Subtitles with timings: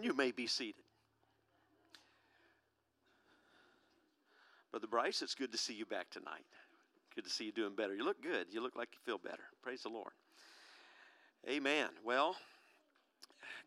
[0.00, 0.82] And you may be seated.
[4.70, 6.46] Brother Bryce, it's good to see you back tonight.
[7.14, 7.94] Good to see you doing better.
[7.94, 8.46] You look good.
[8.50, 9.42] You look like you feel better.
[9.62, 10.12] Praise the Lord.
[11.46, 11.88] Amen.
[12.02, 12.34] Well,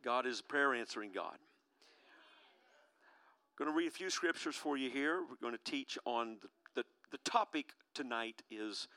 [0.04, 1.36] God is a prayer answering God.
[1.36, 5.20] I'm going to read a few scriptures for you here.
[5.30, 8.88] We're going to teach on the, the, the topic tonight is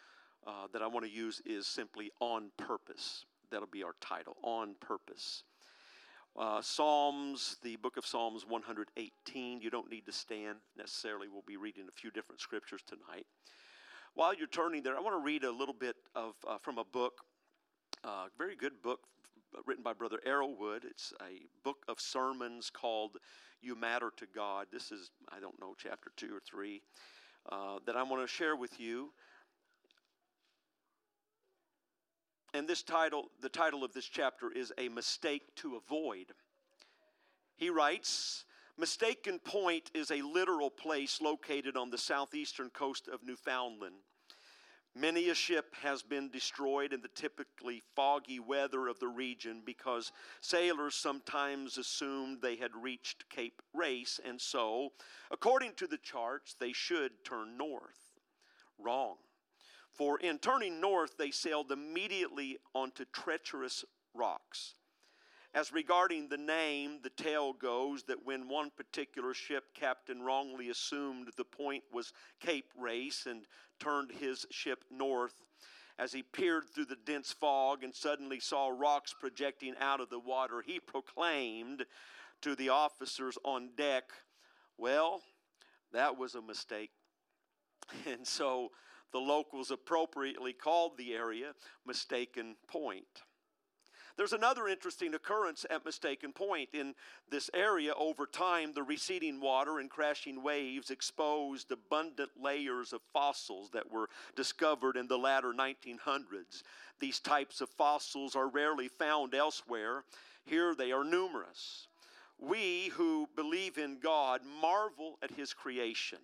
[0.46, 3.26] uh, that I want to use is simply on purpose.
[3.50, 5.42] That'll be our title, on purpose.
[6.38, 9.62] Uh, Psalms, the book of Psalms 118.
[9.62, 11.28] You don't need to stand necessarily.
[11.28, 13.24] We'll be reading a few different scriptures tonight.
[14.12, 16.84] While you're turning there, I want to read a little bit of uh, from a
[16.84, 17.22] book,
[18.04, 19.00] a uh, very good book
[19.64, 20.84] written by Brother Arrowwood.
[20.84, 23.16] It's a book of sermons called
[23.62, 26.82] "You Matter to God." This is I don't know chapter two or three
[27.50, 29.10] uh, that I want to share with you.
[32.56, 36.32] And this title, the title of this chapter is A Mistake to Avoid.
[37.58, 38.46] He writes,
[38.78, 43.96] Mistaken Point is a literal place located on the southeastern coast of Newfoundland.
[44.94, 50.10] Many a ship has been destroyed in the typically foggy weather of the region because
[50.40, 54.92] sailors sometimes assumed they had reached Cape Race, and so,
[55.30, 58.14] according to the charts, they should turn north.
[58.78, 59.16] Wrong.
[59.96, 64.74] For in turning north, they sailed immediately onto treacherous rocks.
[65.54, 71.30] As regarding the name, the tale goes that when one particular ship captain wrongly assumed
[71.36, 73.46] the point was Cape Race and
[73.80, 75.32] turned his ship north,
[75.98, 80.18] as he peered through the dense fog and suddenly saw rocks projecting out of the
[80.18, 81.86] water, he proclaimed
[82.42, 84.04] to the officers on deck,
[84.76, 85.22] Well,
[85.92, 86.90] that was a mistake.
[88.06, 88.72] And so
[89.12, 91.52] the locals appropriately called the area
[91.86, 93.22] Mistaken Point.
[94.16, 96.70] There's another interesting occurrence at Mistaken Point.
[96.72, 96.94] In
[97.30, 103.68] this area, over time, the receding water and crashing waves exposed abundant layers of fossils
[103.72, 106.62] that were discovered in the latter 1900s.
[106.98, 110.04] These types of fossils are rarely found elsewhere.
[110.46, 111.88] Here they are numerous.
[112.38, 116.20] We who believe in God marvel at His creation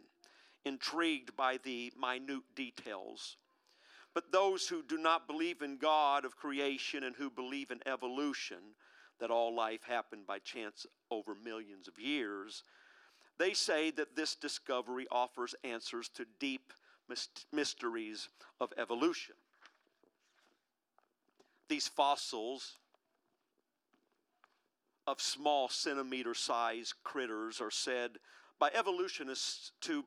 [0.64, 3.36] intrigued by the minute details.
[4.14, 8.58] But those who do not believe in God of creation and who believe in evolution,
[9.20, 12.62] that all life happened by chance over millions of years,
[13.38, 16.72] they say that this discovery offers answers to deep
[17.52, 18.28] mysteries
[18.60, 19.34] of evolution.
[21.68, 22.78] These fossils
[25.06, 28.18] of small centimeter sized critters are said
[28.58, 30.04] by evolutionists to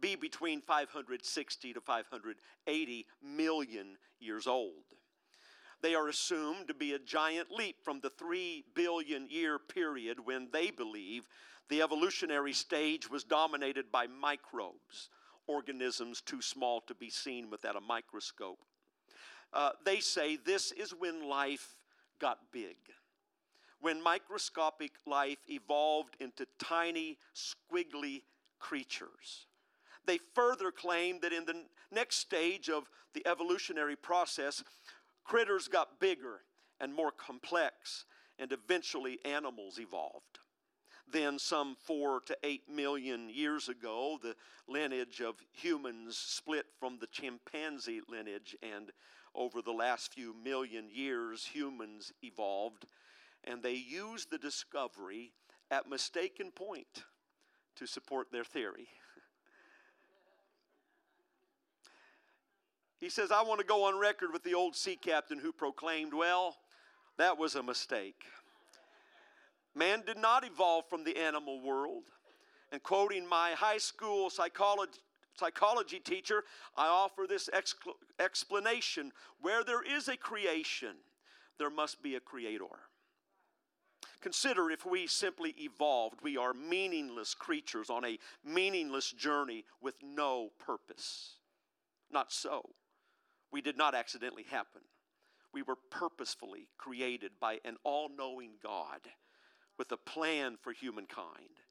[0.00, 4.84] be between 560 to 580 million years old.
[5.80, 10.48] They are assumed to be a giant leap from the 3 billion year period when
[10.52, 11.28] they believe
[11.68, 15.10] the evolutionary stage was dominated by microbes,
[15.46, 18.58] organisms too small to be seen without a microscope.
[19.52, 21.76] Uh, they say this is when life
[22.18, 22.76] got big,
[23.80, 28.22] when microscopic life evolved into tiny, squiggly
[28.58, 29.46] creatures.
[30.08, 34.64] They further claim that in the next stage of the evolutionary process,
[35.22, 36.40] critters got bigger
[36.80, 38.06] and more complex,
[38.38, 40.38] and eventually animals evolved.
[41.12, 44.34] Then, some four to eight million years ago, the
[44.66, 48.92] lineage of humans split from the chimpanzee lineage, and
[49.34, 52.86] over the last few million years, humans evolved,
[53.44, 55.32] and they used the discovery
[55.70, 57.04] at mistaken point
[57.76, 58.88] to support their theory.
[63.00, 66.12] He says, I want to go on record with the old sea captain who proclaimed,
[66.12, 66.56] Well,
[67.16, 68.22] that was a mistake.
[69.74, 72.04] Man did not evolve from the animal world.
[72.72, 74.98] And quoting my high school psychology,
[75.38, 76.44] psychology teacher,
[76.76, 80.96] I offer this excl- explanation where there is a creation,
[81.58, 82.64] there must be a creator.
[84.20, 90.50] Consider if we simply evolved, we are meaningless creatures on a meaningless journey with no
[90.58, 91.36] purpose.
[92.10, 92.70] Not so.
[93.52, 94.82] We did not accidentally happen.
[95.52, 99.00] We were purposefully created by an all knowing God
[99.78, 101.62] with a plan for humankind.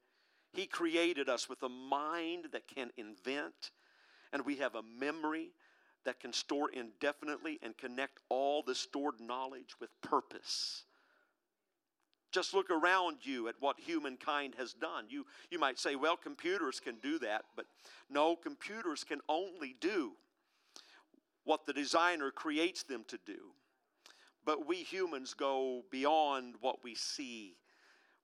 [0.54, 3.72] He created us with a mind that can invent,
[4.34, 5.52] and we have a memory
[6.06, 10.86] that can store indefinitely and connect all the stored knowledge with purpose.
[12.32, 15.06] Just look around you at what humankind has done.
[15.10, 17.66] You, you might say, well, computers can do that, but
[18.10, 20.14] no, computers can only do
[21.48, 23.54] what the designer creates them to do.
[24.46, 27.56] But we humans go beyond what we see.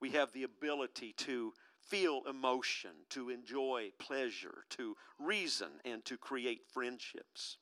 [0.01, 6.67] we have the ability to feel emotion, to enjoy pleasure, to reason, and to create
[6.73, 7.57] friendships.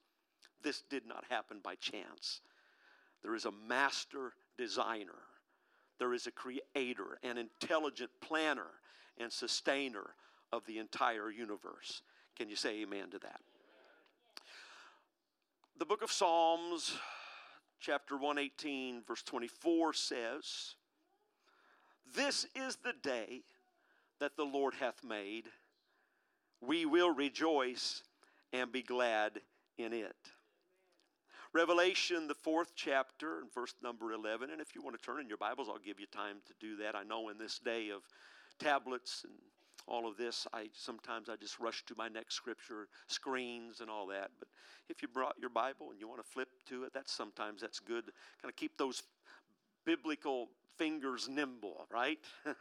[0.63, 2.41] This did not happen by chance.
[3.21, 5.21] There is a master designer,
[5.99, 8.71] there is a creator, an intelligent planner,
[9.19, 10.15] and sustainer
[10.51, 12.01] of the entire universe.
[12.35, 13.41] Can you say amen to that?
[15.81, 16.95] The book of Psalms,
[17.80, 20.75] chapter 118, verse 24 says,
[22.16, 23.42] This is the day
[24.19, 25.45] that the Lord hath made.
[26.62, 28.04] We will rejoice
[28.54, 29.42] and be glad
[29.80, 30.16] in it.
[31.51, 34.51] Revelation, the fourth chapter, and verse number 11.
[34.51, 36.75] And if you want to turn in your Bibles, I'll give you time to do
[36.75, 36.95] that.
[36.95, 38.04] I know in this day of
[38.60, 39.33] tablets and
[39.88, 44.07] all of this, I sometimes I just rush to my next scripture, screens and all
[44.07, 44.31] that.
[44.39, 44.48] But
[44.89, 47.80] if you brought your Bible and you want to flip to it, that's sometimes that's
[47.80, 48.06] good.
[48.42, 49.04] Kind of keep those
[49.86, 52.19] biblical fingers nimble, right?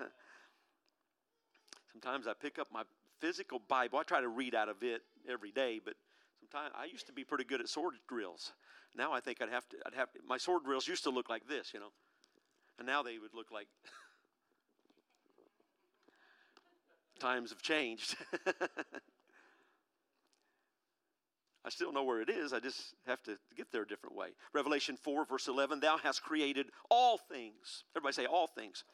[1.92, 2.82] sometimes I pick up my
[3.20, 3.98] physical Bible.
[3.98, 5.94] I try to read out of it every day, but
[6.40, 8.52] sometimes I used to be pretty good at sword drills.
[8.96, 9.76] Now I think I'd have to.
[9.86, 11.92] I'd have my sword drills used to look like this, you know,
[12.78, 13.68] and now they would look like.
[17.20, 18.16] Times have changed.
[21.64, 22.52] I still know where it is.
[22.52, 24.28] I just have to get there a different way.
[24.54, 27.84] Revelation 4, verse 11 Thou hast created all things.
[27.94, 28.84] Everybody say, all things.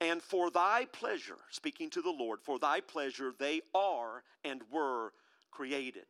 [0.00, 5.12] And for thy pleasure, speaking to the Lord, for thy pleasure they are and were
[5.50, 6.06] created.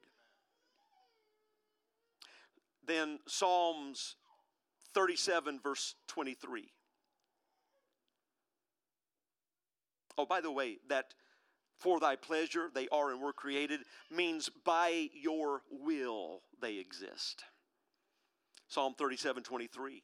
[2.86, 4.16] Then Psalms
[4.94, 6.72] 37, verse 23.
[10.18, 11.14] Oh, by the way, that
[11.78, 13.80] for thy pleasure they are and were created
[14.10, 17.44] means by your will they exist.
[18.68, 20.02] Psalm 37 23.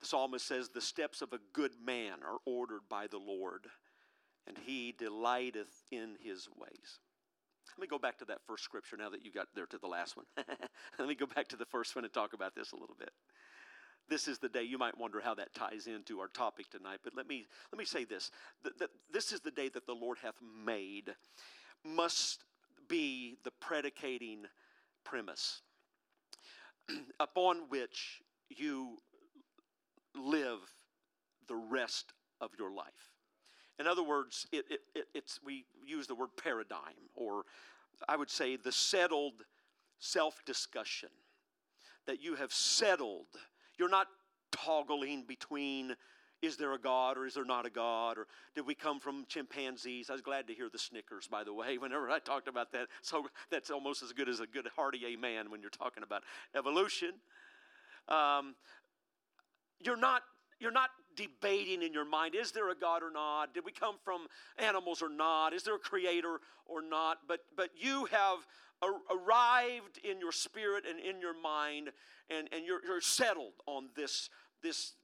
[0.00, 3.66] The psalmist says, The steps of a good man are ordered by the Lord,
[4.46, 7.00] and he delighteth in his ways.
[7.76, 9.86] Let me go back to that first scripture now that you got there to the
[9.86, 10.26] last one.
[10.98, 13.10] Let me go back to the first one and talk about this a little bit
[14.08, 17.14] this is the day you might wonder how that ties into our topic tonight but
[17.16, 18.30] let me let me say this
[18.62, 21.14] that, that this is the day that the lord hath made
[21.84, 22.44] must
[22.88, 24.44] be the predicating
[25.04, 25.62] premise
[27.20, 28.98] upon which you
[30.14, 30.58] live
[31.48, 33.10] the rest of your life.
[33.78, 37.42] In other words it, it, it, it's we use the word paradigm or
[38.08, 39.44] i would say the settled
[39.98, 41.08] self-discussion
[42.06, 43.26] that you have settled
[43.78, 44.06] you're not
[44.52, 45.94] toggling between
[46.42, 48.18] is there a God or is there not a God?
[48.18, 50.10] Or did we come from chimpanzees?
[50.10, 52.88] I was glad to hear the snickers, by the way, whenever I talked about that.
[53.02, 56.22] So that's almost as good as a good hearty amen when you're talking about
[56.54, 57.12] evolution.
[58.08, 58.54] Um,
[59.80, 60.22] you're not
[60.60, 63.96] you're not debating in your mind is there a god or not did we come
[64.04, 64.26] from
[64.58, 68.38] animals or not is there a creator or not but but you have
[69.10, 71.90] arrived in your spirit and in your mind,
[72.30, 74.30] and, and you're, you're settled on this,
[74.62, 74.94] this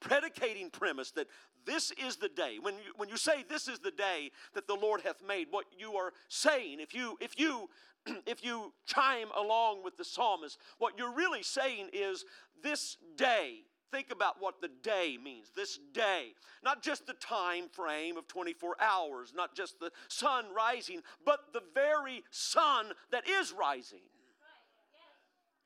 [0.00, 1.26] predicating premise that
[1.66, 2.58] this is the day.
[2.60, 5.66] When you, when you say this is the day that the Lord hath made, what
[5.76, 7.68] you are saying, if you, if you,
[8.26, 12.24] if you chime along with the psalmist, what you're really saying is
[12.62, 15.48] this day Think about what the day means.
[15.54, 21.02] This day, not just the time frame of 24 hours, not just the sun rising,
[21.24, 24.00] but the very sun that is rising.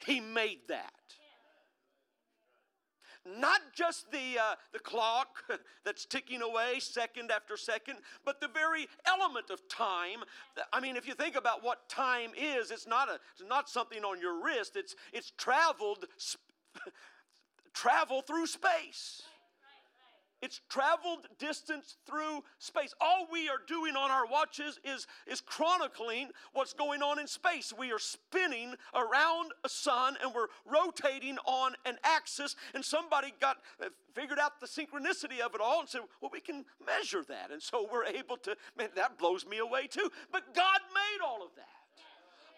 [0.06, 0.92] He made that.
[3.26, 5.44] Not just the, uh, the clock
[5.84, 10.24] that's ticking away second after second, but the very element of time.
[10.72, 14.04] I mean, if you think about what time is, it's not, a, it's not something
[14.04, 16.04] on your wrist, it's, it's traveled
[17.74, 19.22] travel through space.
[20.44, 22.92] It's traveled distance through space.
[23.00, 27.72] All we are doing on our watches is, is chronicling what's going on in space.
[27.76, 33.56] We are spinning around a sun and we're rotating on an axis, and somebody got
[33.82, 37.50] uh, figured out the synchronicity of it all and said, Well, we can measure that.
[37.50, 40.10] And so we're able to, man, that blows me away too.
[40.30, 41.73] But God made all of that.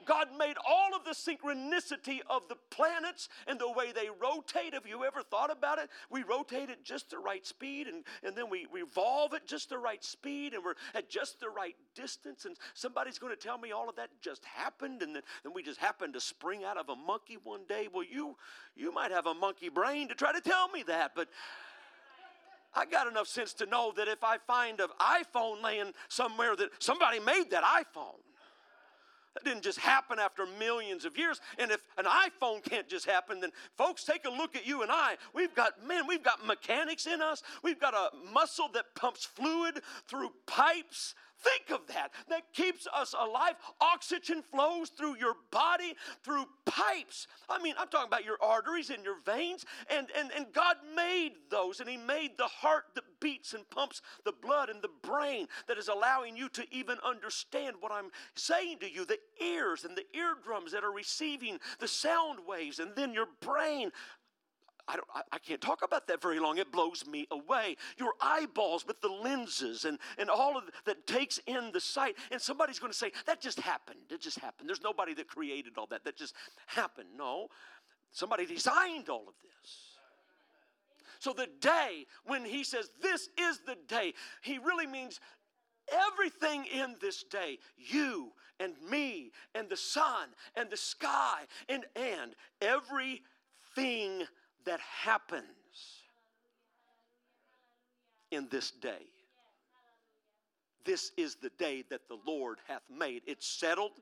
[0.07, 4.73] God made all of the synchronicity of the planets and the way they rotate.
[4.75, 5.91] Have you ever thought about it?
[6.11, 9.79] We rotate at just the right speed and, and then we revolve at just the
[9.79, 12.45] right speed and we're at just the right distance.
[12.45, 15.23] And somebody's going to tell me all of that just happened and then,
[15.55, 17.89] we just happened to spring out of a monkey one day.
[17.93, 18.37] Well, you,
[18.77, 21.29] you might have a monkey brain to try to tell me that, but.
[22.79, 26.69] I got enough sense to know that if I find an iPhone laying somewhere that
[26.79, 28.21] somebody made that iPhone.
[29.37, 31.43] That didn't just happen after millions of years.
[31.59, 34.91] And if an iPhone can't just happen, then folks, take a look at you and
[34.91, 35.17] I.
[35.35, 37.43] We've got, man, we've got mechanics in us.
[37.63, 42.13] We've got a muscle that pumps fluid through pipes Think of that.
[42.29, 43.55] That keeps us alive.
[43.81, 47.27] Oxygen flows through your body through pipes.
[47.49, 49.65] I mean, I'm talking about your arteries and your veins.
[49.91, 54.03] And, and, and God made those, and He made the heart that beats and pumps
[54.25, 58.79] the blood and the brain that is allowing you to even understand what I'm saying
[58.81, 59.05] to you.
[59.05, 63.91] The ears and the eardrums that are receiving the sound waves, and then your brain
[64.89, 66.59] I, don't, I, I, can't talk about that very long.
[66.59, 67.77] It blows me away.
[67.99, 72.15] Your eyeballs with the lenses and, and all of that takes in the sight.
[72.31, 73.99] And somebody's going to say, that just happened.
[74.11, 74.69] It just happened.
[74.69, 76.05] There's nobody that created all that.
[76.05, 76.35] That just
[76.67, 77.09] happened.
[77.17, 77.49] No,
[78.13, 79.97] somebody designed all of this.
[81.19, 85.21] So the day when he says, This is the day, he really means
[86.13, 92.35] everything in this day you and me and the sun and the sky and and
[92.61, 94.27] everything
[94.67, 95.45] that happens
[98.31, 99.07] in this day.
[100.85, 103.23] This is the day that the Lord hath made.
[103.27, 103.93] It's settled.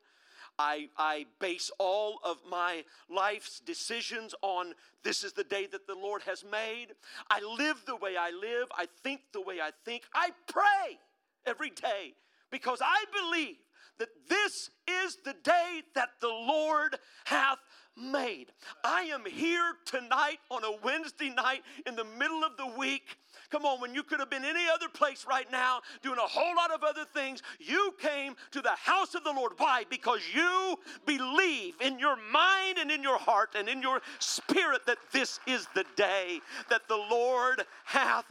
[0.58, 5.94] I, I base all of my life's decisions on this is the day that the
[5.94, 6.88] Lord has made.
[7.30, 8.68] I live the way I live.
[8.76, 10.02] I think the way I think.
[10.14, 10.98] I pray
[11.46, 12.14] every day
[12.50, 13.56] because I believe
[13.98, 17.58] that this is the day that the Lord hath
[17.96, 18.46] made.
[18.82, 23.18] I am here tonight on a Wednesday night in the middle of the week.
[23.50, 26.56] Come on, when you could have been any other place right now doing a whole
[26.56, 29.52] lot of other things, you came to the house of the Lord.
[29.56, 29.84] Why?
[29.88, 34.98] Because you believe in your mind and in your heart and in your spirit that
[35.12, 38.24] this is the day that the Lord hath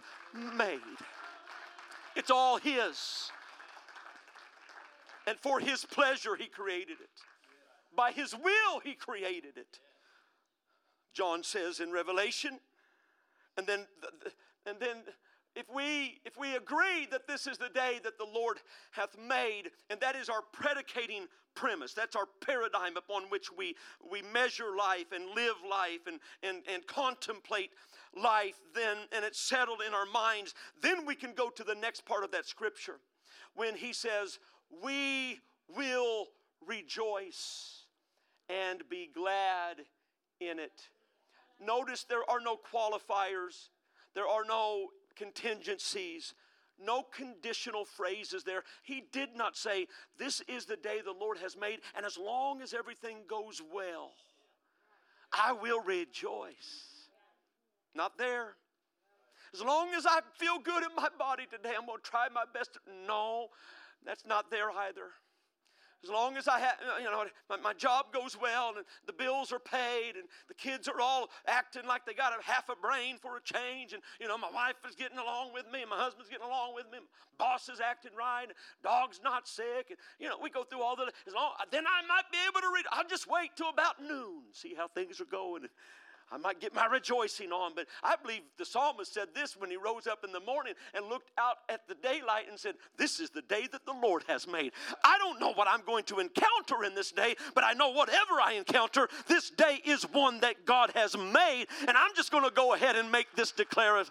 [0.57, 0.79] made.
[2.15, 3.31] It's all His.
[5.25, 7.32] And for His pleasure, He created it.
[7.95, 9.79] By his will, he created it.
[11.13, 12.59] John says in Revelation.
[13.57, 13.85] And then,
[14.65, 14.97] and then
[15.55, 18.57] if we if we agree that this is the day that the Lord
[18.91, 23.75] hath made, and that is our predicating premise, that's our paradigm upon which we
[24.09, 27.69] we measure life and live life and and, and contemplate
[28.15, 32.05] life, then and it's settled in our minds, then we can go to the next
[32.05, 32.99] part of that scripture
[33.55, 34.39] when he says,
[34.83, 35.39] We
[35.75, 36.27] will
[36.65, 37.82] rejoice
[38.49, 39.77] and be glad
[40.39, 40.89] in it.
[41.59, 43.69] Notice there are no qualifiers,
[44.15, 46.33] there are no contingencies,
[46.83, 48.63] no conditional phrases there.
[48.83, 52.61] He did not say, This is the day the Lord has made, and as long
[52.61, 54.11] as everything goes well,
[55.31, 57.07] I will rejoice.
[57.95, 58.55] Not there.
[59.53, 62.43] As long as I feel good in my body today, I'm going to try my
[62.51, 62.77] best.
[63.07, 63.47] No,
[64.03, 65.11] that's not there either.
[66.03, 69.53] As long as I have, you know, my, my job goes well and the bills
[69.53, 73.17] are paid and the kids are all acting like they got a half a brain
[73.21, 75.95] for a change and, you know, my wife is getting along with me and my
[75.95, 76.97] husband's getting along with me,
[77.37, 80.97] boss is acting right, and dog's not sick, and, you know, we go through all
[80.97, 84.01] the, as long, then I might be able to read, I'll just wait till about
[84.01, 85.63] noon, see how things are going.
[86.33, 89.77] I might get my rejoicing on, but I believe the psalmist said this when he
[89.77, 93.29] rose up in the morning and looked out at the daylight and said, This is
[93.29, 94.71] the day that the Lord has made.
[95.05, 98.41] I don't know what I'm going to encounter in this day, but I know whatever
[98.43, 101.67] I encounter, this day is one that God has made.
[101.87, 104.09] And I'm just going to go ahead and make this declarative,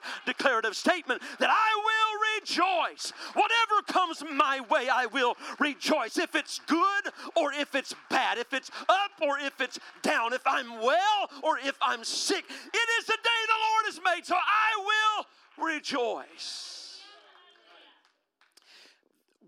[0.76, 2.11] statement that I will
[2.42, 3.12] rejoice.
[3.34, 6.18] Whatever comes my way, I will rejoice.
[6.18, 10.42] If it's good or if it's bad, if it's up or if it's down, if
[10.46, 12.44] I'm well or if I'm sick.
[12.48, 15.24] It is the day the Lord has made, so I
[15.58, 16.71] will rejoice.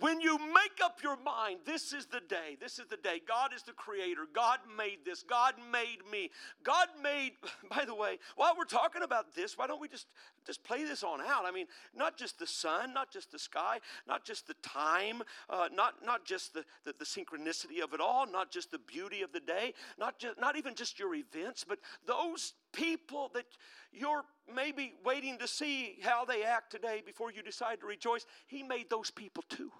[0.00, 3.20] When you make up your mind, this is the day, this is the day.
[3.26, 4.22] God is the creator.
[4.32, 5.22] God made this.
[5.22, 6.30] God made me.
[6.64, 7.32] God made,
[7.70, 10.06] by the way, while we're talking about this, why don't we just,
[10.46, 11.44] just play this on out?
[11.44, 15.68] I mean, not just the sun, not just the sky, not just the time, uh,
[15.72, 19.32] not, not just the, the, the synchronicity of it all, not just the beauty of
[19.32, 23.46] the day, not, just, not even just your events, but those people that
[23.92, 28.26] you're maybe waiting to see how they act today before you decide to rejoice.
[28.46, 29.70] He made those people too.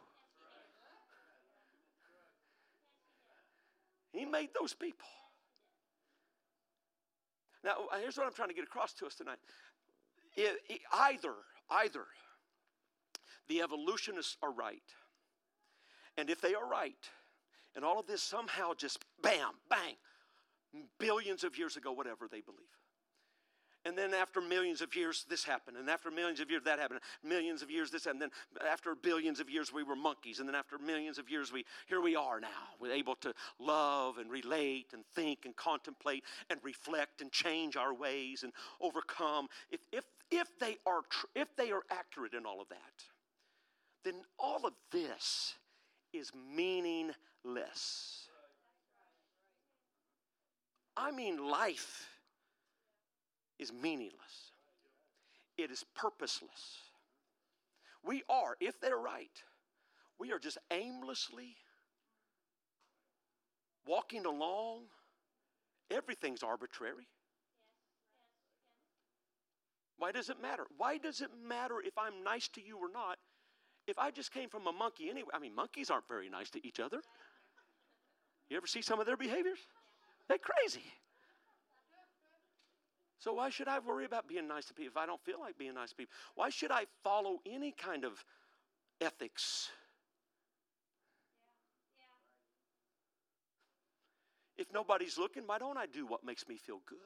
[4.12, 5.08] He made those people.
[7.64, 9.38] Now, here's what I'm trying to get across to us tonight.
[10.36, 11.34] It, it, either,
[11.70, 12.04] either
[13.48, 14.82] the evolutionists are right,
[16.16, 16.94] and if they are right,
[17.74, 19.96] and all of this somehow just bam, bang,
[20.98, 22.60] billions of years ago, whatever they believe,
[23.87, 25.76] And then after millions of years, this happened.
[25.76, 27.00] And after millions of years, that happened.
[27.23, 28.23] Millions of years, this happened.
[28.23, 30.41] And then after billions of years, we were monkeys.
[30.41, 32.49] And then after millions of years, we here we are now.
[32.81, 37.93] We're able to love and relate and think and contemplate and reflect and change our
[37.93, 39.49] ways and overcome.
[39.71, 43.05] If, if, if, they, are tr- if they are accurate in all of that,
[44.03, 45.55] then all of this
[46.14, 48.29] is meaningless.
[50.97, 52.09] I mean, life
[53.58, 54.52] is meaningless,
[55.56, 56.78] it is purposeless.
[58.06, 59.30] We are, if they're right,
[60.18, 61.56] we are just aimlessly
[63.87, 64.82] walking along.
[65.90, 67.06] Everything's arbitrary.
[69.99, 70.64] Why does it matter?
[70.76, 73.18] Why does it matter if I'm nice to you or not?
[73.87, 76.66] If I just came from a monkey anyway, I mean, monkeys aren't very nice to
[76.66, 77.00] each other.
[78.49, 79.58] You ever see some of their behaviors?
[80.28, 80.84] They're crazy.
[83.25, 85.57] So why should I worry about being nice to people if I don't feel like
[85.57, 86.12] being nice to people?
[86.35, 88.23] Why should I follow any kind of
[89.00, 89.71] ethics?
[94.59, 96.99] If nobody's looking, why don't I do what makes me feel good?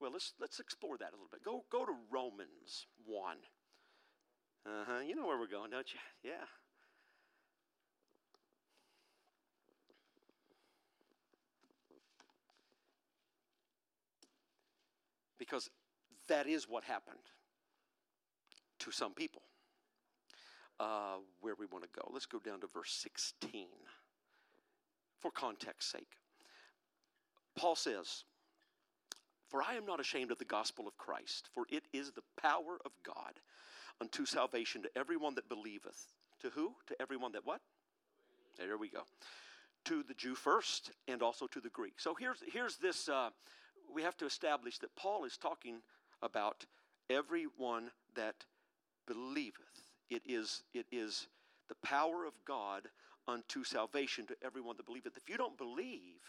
[0.00, 1.44] Well, let's let's explore that a little bit.
[1.44, 3.36] Go go to Romans 1.
[4.66, 5.00] Uh-huh.
[5.06, 6.00] You know where we're going, don't you?
[6.24, 6.46] Yeah.
[15.38, 15.70] Because
[16.28, 17.18] that is what happened
[18.80, 19.42] to some people.
[20.80, 22.08] Uh, where we want to go.
[22.12, 23.66] Let's go down to verse 16
[25.18, 26.12] for context sake.
[27.56, 28.22] Paul says,
[29.48, 32.78] For I am not ashamed of the gospel of Christ, for it is the power
[32.84, 33.40] of God
[34.00, 36.12] unto salvation to everyone that believeth.
[36.42, 36.72] To who?
[36.86, 37.60] To everyone that what?
[38.56, 39.02] There we go.
[39.86, 41.94] To the Jew first, and also to the Greek.
[41.96, 43.30] So here's here's this uh,
[43.94, 45.82] we have to establish that Paul is talking
[46.22, 46.66] about
[47.10, 48.44] everyone that
[49.06, 49.92] believeth.
[50.10, 51.28] It is, it is
[51.68, 52.88] the power of God
[53.26, 55.16] unto salvation to everyone that believeth.
[55.16, 56.20] If you don't believe,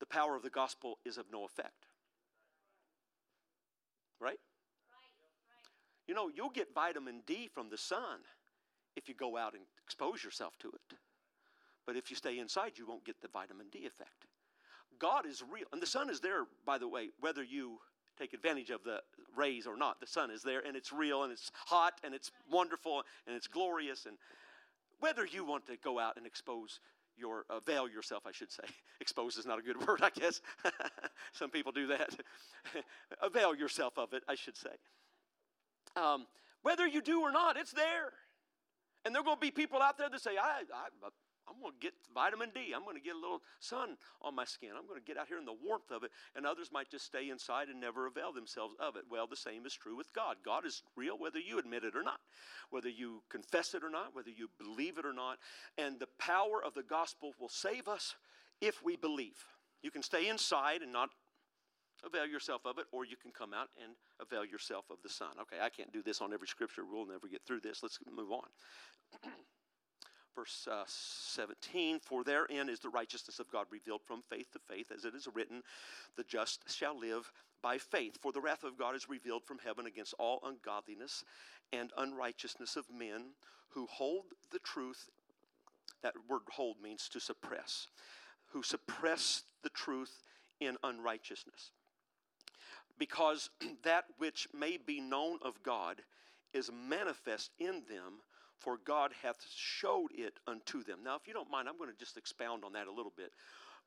[0.00, 1.86] the power of the gospel is of no effect.
[4.20, 4.38] Right?
[6.06, 8.20] You know, you'll get vitamin D from the sun
[8.96, 10.98] if you go out and expose yourself to it.
[11.86, 14.26] But if you stay inside, you won't get the vitamin D effect.
[14.98, 15.66] God is real.
[15.72, 17.78] And the sun is there, by the way, whether you
[18.18, 19.00] take advantage of the
[19.36, 20.00] rays or not.
[20.00, 23.46] The sun is there and it's real and it's hot and it's wonderful and it's
[23.46, 24.06] glorious.
[24.06, 24.16] And
[25.00, 26.80] whether you want to go out and expose
[27.16, 28.64] your, avail yourself, I should say.
[29.00, 30.40] Expose is not a good word, I guess.
[31.32, 32.10] Some people do that.
[33.22, 34.70] avail yourself of it, I should say.
[35.96, 36.26] Um,
[36.62, 38.12] whether you do or not, it's there.
[39.04, 41.08] And there are going to be people out there that say, I, I,
[41.48, 42.72] I'm going to get vitamin D.
[42.74, 44.70] I'm going to get a little sun on my skin.
[44.76, 46.10] I'm going to get out here in the warmth of it.
[46.34, 49.04] And others might just stay inside and never avail themselves of it.
[49.10, 50.36] Well, the same is true with God.
[50.44, 52.20] God is real whether you admit it or not,
[52.70, 55.38] whether you confess it or not, whether you believe it or not.
[55.76, 58.14] And the power of the gospel will save us
[58.60, 59.44] if we believe.
[59.82, 61.10] You can stay inside and not
[62.04, 65.30] avail yourself of it, or you can come out and avail yourself of the sun.
[65.42, 66.82] Okay, I can't do this on every scripture.
[66.90, 67.82] We'll never get through this.
[67.82, 68.48] Let's move on.
[70.34, 74.90] verse uh, 17 For therein is the righteousness of God revealed from faith to faith,
[74.94, 75.62] as it is written,
[76.16, 77.30] The just shall live
[77.62, 78.18] by faith.
[78.20, 81.24] For the wrath of God is revealed from heaven against all ungodliness
[81.72, 83.30] and unrighteousness of men
[83.70, 85.08] who hold the truth.
[86.02, 87.88] That word hold means to suppress,
[88.52, 90.12] who suppress the truth
[90.60, 91.70] in unrighteousness.
[92.98, 93.50] Because
[93.84, 96.02] that which may be known of God
[96.52, 98.20] is manifest in them
[98.60, 101.00] for God hath showed it unto them.
[101.04, 103.32] Now, if you don't mind, I'm going to just expound on that a little bit.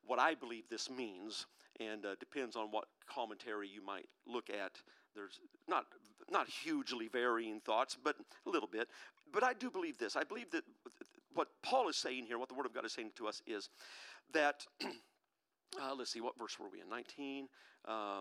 [0.06, 1.46] What I believe this means,
[1.80, 4.80] and uh, depends on what commentary you might look at.
[5.14, 5.86] There's not
[6.30, 8.88] not hugely varying thoughts, but a little bit.
[9.32, 10.14] But I do believe this.
[10.14, 10.62] I believe that
[11.34, 13.68] what Paul is saying here, what the Word of God is saying to us, is
[14.32, 14.64] that.
[15.80, 16.88] uh, let's see, what verse were we in?
[16.88, 17.48] 19.
[17.86, 18.20] Uh,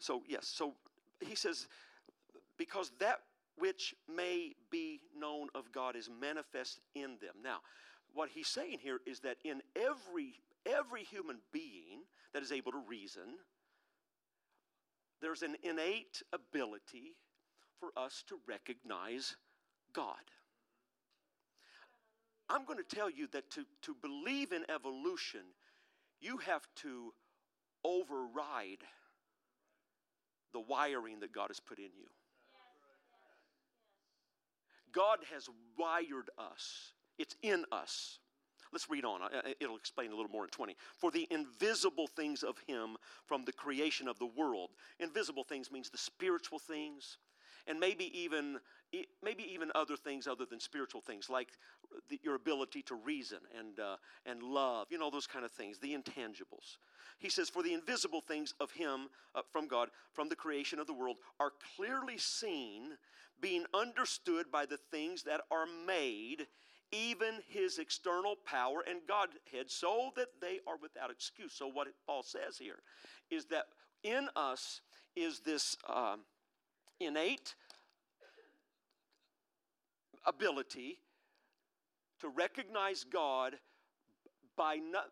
[0.00, 0.74] so yes, so
[1.20, 1.68] he says,
[2.58, 3.20] because that
[3.58, 7.34] which may be known of God is manifest in them.
[7.42, 7.58] Now,
[8.14, 10.34] what he's saying here is that in every
[10.64, 13.36] every human being that is able to reason,
[15.20, 17.16] there's an innate ability
[17.78, 19.36] for us to recognize
[19.92, 20.14] God.
[22.48, 25.40] I'm going to tell you that to, to believe in evolution,
[26.20, 27.12] you have to
[27.84, 28.84] override
[30.52, 32.08] the wiring that God has put in you.
[34.92, 38.18] God has wired us, it's in us.
[38.72, 39.20] Let's read on.
[39.60, 40.74] It'll explain a little more in 20.
[40.96, 44.70] For the invisible things of him from the creation of the world.
[44.98, 47.18] Invisible things means the spiritual things,
[47.66, 48.58] and maybe even
[49.22, 51.48] maybe even other things other than spiritual things like
[52.10, 55.78] the, your ability to reason and uh, and love you know those kind of things
[55.78, 56.76] the intangibles
[57.18, 60.86] he says for the invisible things of him uh, from god from the creation of
[60.86, 62.90] the world are clearly seen
[63.42, 66.46] being understood by the things that are made
[66.92, 71.52] even his external power and godhead so that they are without excuse.
[71.54, 72.78] So what paul says here
[73.30, 73.64] is that
[74.02, 74.80] in us
[75.16, 76.20] is this um,
[77.00, 77.54] innate
[80.26, 80.98] ability
[82.20, 83.56] to recognize God
[84.56, 85.06] by not,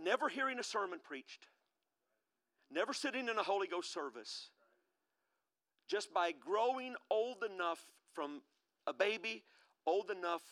[0.00, 1.46] never hearing a sermon preached,
[2.70, 4.50] never sitting in a Holy Ghost service,
[5.88, 7.80] just by growing old enough
[8.12, 8.42] from
[8.86, 9.42] a baby,
[9.86, 10.42] old enough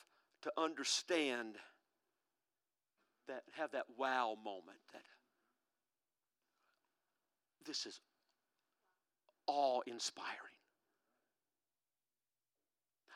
[0.43, 1.57] to understand
[3.29, 5.03] that, have that wow moment that
[7.65, 8.01] this is
[9.47, 10.59] awe inspiring.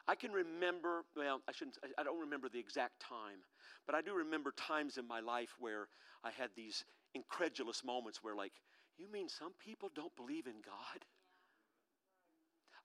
[0.08, 3.42] I can remember, well, I shouldn't, I don't remember the exact time,
[3.86, 5.88] but I do remember times in my life where
[6.22, 8.52] I had these incredulous moments where, like,
[8.98, 11.04] you mean some people don't believe in God?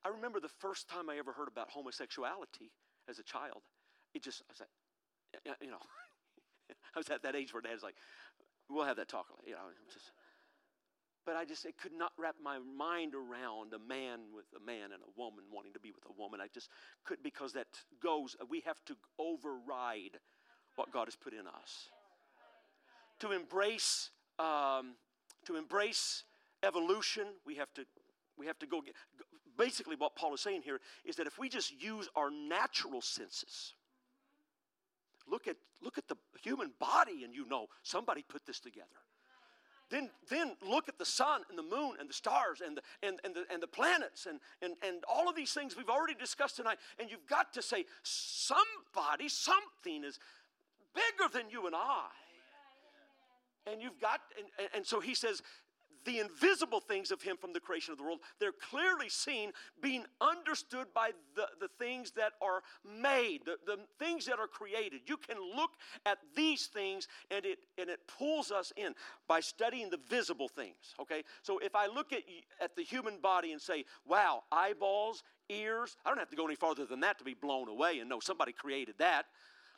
[0.04, 2.72] I remember the first time I ever heard about homosexuality
[3.10, 3.62] as a child.
[4.14, 5.78] It just, I was like, you know,
[6.96, 7.96] I was at that age where dad's like,
[8.70, 9.60] we'll have that talk, you know,
[9.94, 10.12] just,
[11.26, 14.92] but I just I could not wrap my mind around a man with a man
[14.92, 16.42] and a woman wanting to be with a woman.
[16.42, 16.70] I just
[17.06, 17.68] could because that
[18.02, 18.36] goes.
[18.50, 20.18] We have to override
[20.76, 21.90] what God has put in us.
[23.20, 24.10] To embrace,
[24.40, 24.96] um,
[25.46, 26.24] to embrace
[26.64, 27.86] evolution, we have to
[28.38, 28.82] we have to go.
[28.82, 28.96] Get,
[29.62, 33.74] basically, what Paul is saying here is that if we just use our natural senses,
[35.30, 38.88] look at look at the human body, and you know somebody put this together.
[39.89, 43.19] Then, then look at the sun and the moon and the stars and the, and,
[43.26, 46.56] and the, and the planets and, and, and all of these things we've already discussed
[46.56, 46.78] tonight.
[46.97, 50.17] And you've got to say, somebody, something is
[50.95, 52.08] bigger than you and I.
[53.69, 55.41] And you've got, and, and so he says,
[56.06, 58.20] the invisible things of him from the creation of the world.
[58.40, 62.62] They're clearly seen, being understood by the, the things that are
[63.02, 65.02] made, the, the things that are created.
[65.06, 65.72] You can look
[66.06, 68.94] at these things and it, and it pulls us in
[69.28, 70.96] by studying the visible things.
[71.00, 71.24] Okay?
[71.44, 72.24] So if I look at,
[72.62, 76.56] at the human body and say, wow, eyeballs, ears, I don't have to go any
[76.56, 79.26] farther than that to be blown away and know somebody created that.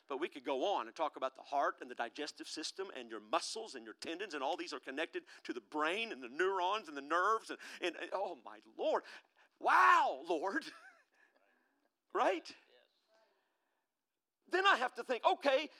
[0.08, 3.08] But we could go on and talk about the heart and the digestive system and
[3.08, 6.28] your muscles and your tendons, and all these are connected to the brain and the
[6.28, 7.50] neurons and the nerves.
[7.50, 9.02] And, and, and oh, my Lord.
[9.60, 10.64] Wow, Lord.
[12.14, 12.46] right?
[14.52, 15.70] Then I have to think, okay,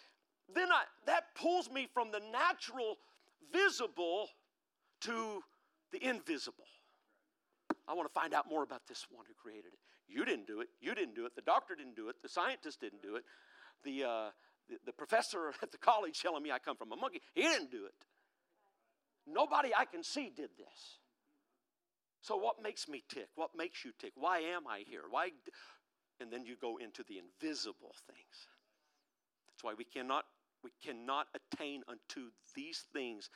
[0.55, 2.97] then I, that pulls me from the natural
[3.53, 4.29] visible
[5.03, 5.43] to
[5.93, 6.65] the invisible.
[7.87, 9.79] I want to find out more about this one who created it.
[10.09, 10.69] You didn't do it.
[10.81, 11.35] You didn't do it.
[11.37, 12.17] The doctor didn't do it.
[12.23, 13.25] The scientist didn't do it
[13.85, 14.31] the, uh,
[14.69, 17.21] the, the professor at the college telling me I come from a monkey.
[17.35, 18.07] He didn't do it.
[19.27, 20.99] Nobody I can see did this.
[22.21, 23.29] So, what makes me tick?
[23.35, 24.13] What makes you tick?
[24.17, 25.03] Why am I here?
[25.11, 25.31] Why?
[26.21, 28.49] And then you go into the invisible things.
[29.47, 30.25] That's why we cannot
[30.63, 33.29] we cannot attain unto these things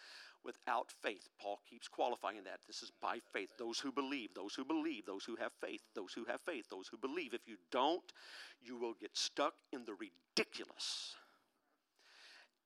[0.44, 1.29] without faith.
[1.40, 2.61] Paul keeps qualifying that.
[2.66, 3.51] This is by faith.
[3.59, 6.88] Those who believe, those who believe, those who have faith, those who have faith, those
[6.88, 7.35] who believe.
[7.35, 8.12] If you don't,
[8.61, 11.14] you will get stuck in the ridiculous.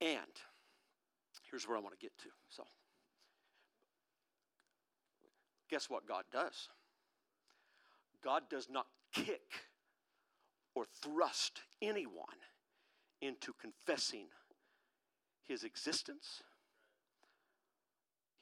[0.00, 0.20] And
[1.50, 2.28] here's where I want to get to.
[2.48, 2.64] So,
[5.70, 6.68] guess what God does?
[8.22, 9.66] God does not kick
[10.74, 12.24] or thrust anyone
[13.20, 14.26] into confessing
[15.46, 16.42] his existence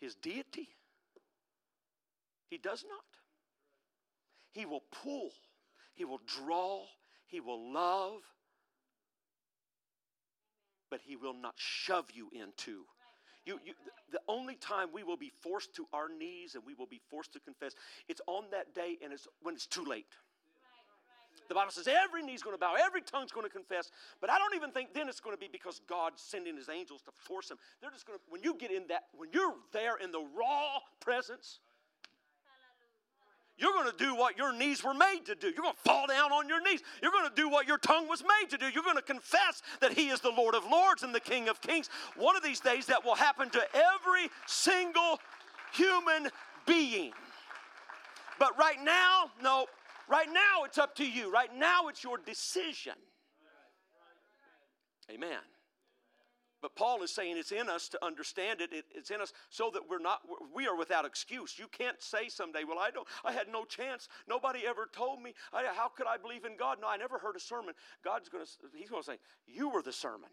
[0.00, 0.68] his deity?
[2.48, 3.04] He does not.
[4.52, 5.30] He will pull,
[5.94, 6.82] he will draw,
[7.26, 8.20] he will love,
[10.90, 12.84] but he will not shove you into.
[13.46, 13.72] You, you,
[14.10, 17.32] the only time we will be forced to our knees and we will be forced
[17.34, 17.74] to confess,
[18.08, 20.06] it's on that day and it's when it's too late.
[21.50, 23.90] The Bible says every knee's going to bow, every tongue's going to confess.
[24.20, 27.02] But I don't even think then it's going to be because God's sending his angels
[27.02, 27.58] to force them.
[27.80, 30.78] They're just going to, when you get in that, when you're there in the raw
[31.00, 31.58] presence,
[33.58, 35.48] you're going to do what your knees were made to do.
[35.48, 36.82] You're going to fall down on your knees.
[37.02, 38.66] You're going to do what your tongue was made to do.
[38.72, 41.60] You're going to confess that He is the Lord of Lords and the King of
[41.60, 41.90] Kings.
[42.16, 45.18] One of these days, that will happen to every single
[45.72, 46.30] human
[46.64, 47.10] being.
[48.38, 49.66] But right now, no,
[50.10, 51.32] Right now, it's up to you.
[51.32, 52.94] Right now, it's your decision.
[55.10, 55.38] Amen.
[56.60, 58.72] But Paul is saying it's in us to understand it.
[58.72, 58.84] it.
[58.94, 60.20] It's in us so that we're not,
[60.54, 61.58] we are without excuse.
[61.58, 64.08] You can't say someday, well, I don't, I had no chance.
[64.28, 65.32] Nobody ever told me.
[65.52, 66.78] I, how could I believe in God?
[66.82, 67.74] No, I never heard a sermon.
[68.04, 70.28] God's going to, he's going to say, you were the sermon.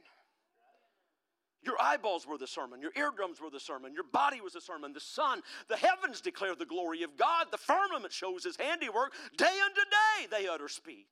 [1.68, 2.82] Your eyeballs were the sermon.
[2.82, 3.94] Your eardrums were the sermon.
[3.94, 4.94] Your body was the sermon.
[4.94, 7.48] The sun, the heavens declare the glory of God.
[7.52, 9.12] The firmament shows his handiwork.
[9.38, 11.06] Day unto day they utter speech.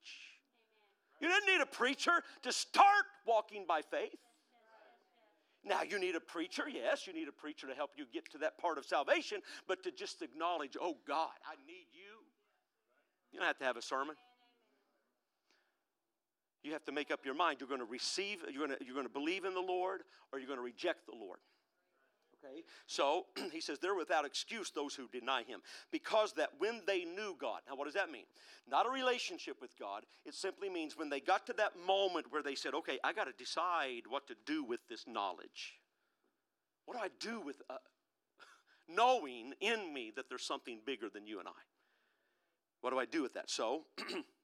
[1.19, 4.15] You didn't need a preacher to start walking by faith.
[5.65, 8.37] Now, you need a preacher, yes, you need a preacher to help you get to
[8.37, 12.23] that part of salvation, but to just acknowledge, oh God, I need you.
[13.33, 14.15] You don't have to have a sermon.
[16.65, 17.57] You have to make up your mind.
[17.59, 20.01] You're going to receive, you're going to, you're going to believe in the Lord,
[20.33, 21.37] or you're going to reject the Lord.
[22.43, 22.63] Okay?
[22.87, 25.59] So he says, they're without excuse, those who deny him,
[25.91, 27.61] because that when they knew God.
[27.69, 28.25] Now, what does that mean?
[28.67, 30.05] Not a relationship with God.
[30.25, 33.25] It simply means when they got to that moment where they said, okay, I got
[33.25, 35.79] to decide what to do with this knowledge.
[36.87, 37.75] What do I do with uh,
[38.89, 41.61] knowing in me that there's something bigger than you and I?
[42.81, 43.51] What do I do with that?
[43.51, 43.83] So,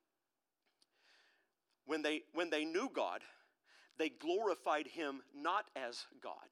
[1.86, 3.22] when they when they knew God,
[3.98, 6.48] they glorified him not as God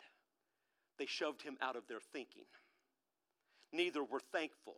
[0.99, 2.43] they shoved him out of their thinking.
[3.71, 4.75] Neither were thankful,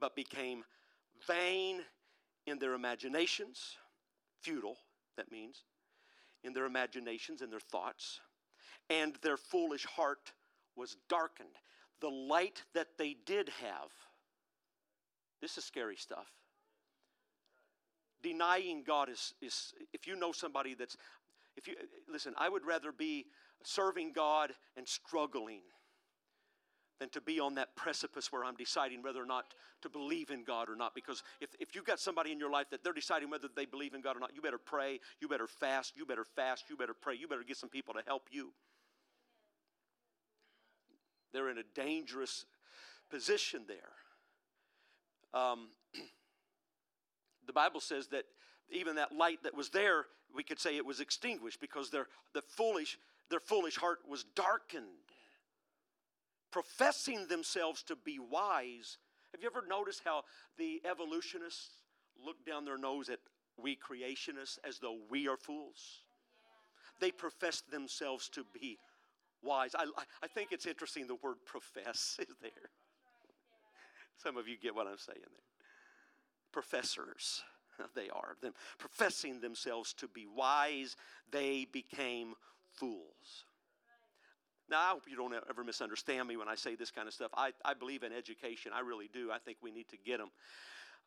[0.00, 0.64] but became
[1.26, 1.80] vain
[2.46, 3.76] in their imaginations,
[4.42, 4.76] futile,
[5.16, 5.62] that means,
[6.42, 8.20] in their imaginations and their thoughts,
[8.90, 10.32] and their foolish heart
[10.76, 11.48] was darkened.
[12.00, 13.90] The light that they did have,
[15.40, 16.26] this is scary stuff.
[18.22, 20.96] Denying God is, is if you know somebody that's,
[21.56, 21.74] if you,
[22.10, 23.26] listen, I would rather be
[23.62, 25.60] serving God and struggling
[26.98, 30.42] than to be on that precipice where I'm deciding whether or not to believe in
[30.42, 30.94] God or not.
[30.94, 33.94] Because if, if you've got somebody in your life that they're deciding whether they believe
[33.94, 36.94] in God or not, you better pray, you better fast, you better fast, you better
[36.94, 38.52] pray, you better get some people to help you.
[41.32, 42.46] They're in a dangerous
[43.10, 45.40] position there.
[45.40, 45.68] Um,
[47.48, 48.24] the Bible says that
[48.70, 52.42] even that light that was there, we could say it was extinguished because they're the
[52.42, 52.98] foolish
[53.30, 54.86] their foolish heart was darkened,
[56.50, 58.96] professing themselves to be wise.
[59.32, 60.22] Have you ever noticed how
[60.56, 61.68] the evolutionists
[62.24, 63.18] look down their nose at
[63.60, 66.04] we creationists as though we are fools?
[67.00, 68.78] They profess themselves to be
[69.42, 69.74] wise.
[69.74, 69.84] I,
[70.22, 72.70] I think it's interesting the word profess is there.
[74.16, 75.57] Some of you get what I'm saying there.
[76.52, 77.42] Professors,
[77.94, 78.36] they are.
[78.42, 80.96] Them professing themselves to be wise,
[81.30, 82.34] they became
[82.72, 83.44] fools.
[84.70, 87.30] Now, I hope you don't ever misunderstand me when I say this kind of stuff.
[87.34, 88.72] I, I believe in education.
[88.74, 89.30] I really do.
[89.32, 90.28] I think we need to get them.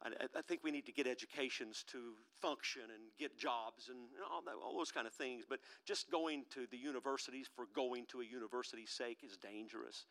[0.02, 4.00] I, I think we need to get educations to function and get jobs and
[4.32, 5.46] all, that, all those kind of things.
[5.48, 10.06] But just going to the universities for going to a university's sake is dangerous.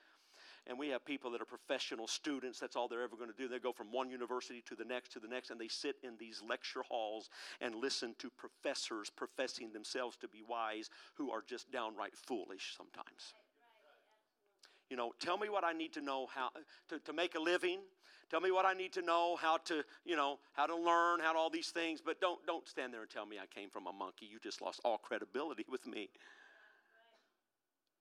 [0.67, 2.61] And we have people that are professional students.
[2.61, 3.49] That's all they're ever going to do.
[3.49, 6.17] They go from one university to the next to the next, and they sit in
[6.19, 11.73] these lecture halls and listen to professors professing themselves to be wise who are just
[11.73, 13.35] downright foolish sometimes.
[14.91, 16.51] You know, tell me what I need to know how
[16.89, 17.79] to, to make a living.
[18.29, 21.33] Tell me what I need to know how to, you know, how to learn, how
[21.33, 22.01] to all these things.
[22.05, 24.27] But don't don't stand there and tell me I came from a monkey.
[24.31, 26.11] You just lost all credibility with me.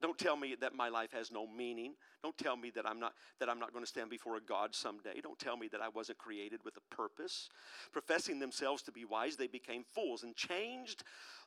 [0.02, 1.94] Don't tell me that my life has no meaning.
[2.24, 4.74] Don't tell me that I'm not that I'm not going to stand before a God
[4.74, 5.20] someday.
[5.22, 7.50] Don't tell me that I wasn't created with a purpose.
[7.92, 11.04] Professing themselves to be wise, they became fools and changed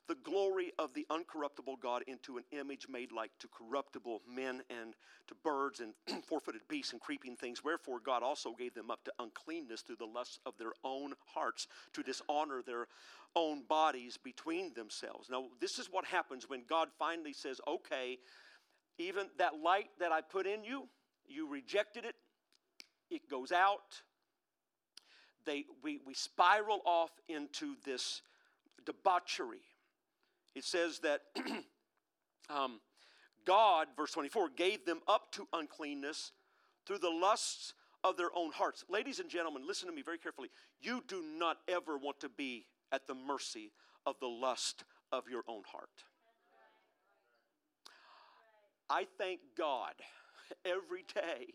[0.08, 4.94] the glory of the uncorruptible God into an image made like to corruptible men and
[5.28, 7.62] to birds and four-footed beasts and creeping things.
[7.64, 11.68] Wherefore God also gave them up to uncleanness through the lusts of their own hearts
[11.92, 12.88] to dishonor their
[13.36, 15.30] own bodies between themselves.
[15.30, 18.18] Now, this is what happens when God finally says, "Okay,
[18.98, 20.88] even that light that I put in you,
[21.26, 22.14] you rejected it,
[23.10, 24.02] it goes out.
[25.44, 28.22] They, we, we spiral off into this
[28.84, 29.62] debauchery.
[30.54, 31.20] It says that
[32.50, 32.80] um,
[33.44, 36.32] God, verse 24, gave them up to uncleanness
[36.86, 38.84] through the lusts of their own hearts.
[38.88, 40.48] Ladies and gentlemen, listen to me very carefully.
[40.80, 43.72] You do not ever want to be at the mercy
[44.06, 46.04] of the lust of your own heart.
[48.90, 49.94] I thank God
[50.64, 51.46] every day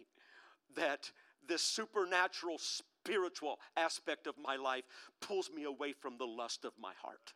[0.76, 1.12] that
[1.48, 4.84] this supernatural spiritual aspect of my life
[5.22, 7.34] pulls me away from the lust of my heart.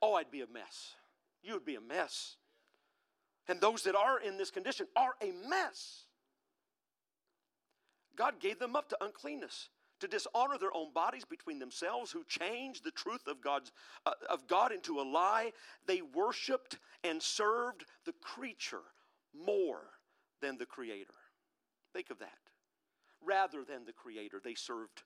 [0.00, 0.94] Oh, I'd be a mess.
[1.42, 2.36] You would be a mess.
[3.48, 6.04] And those that are in this condition are a mess.
[8.16, 12.84] God gave them up to uncleanness to dishonor their own bodies between themselves, who changed
[12.84, 13.72] the truth of God's
[14.06, 15.52] uh, of God into a lie.
[15.86, 18.82] They worshipped and served the creature
[19.34, 19.82] more
[20.40, 21.14] than the Creator.
[21.92, 22.38] Think of that.
[23.24, 25.02] Rather than the Creator, they served,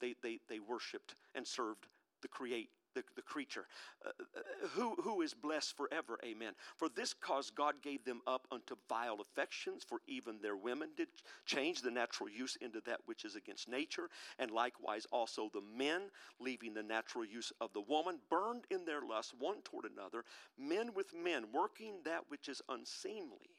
[0.00, 1.86] they they they worshipped and served
[2.22, 3.66] the create the, the creature,
[4.04, 6.18] uh, uh, who, who is blessed forever.
[6.24, 6.52] Amen.
[6.76, 11.08] For this cause God gave them up unto vile affections, for even their women did
[11.46, 16.02] change the natural use into that which is against nature, and likewise also the men,
[16.40, 20.24] leaving the natural use of the woman, burned in their lust one toward another,
[20.58, 23.50] men with men, working that which is unseemly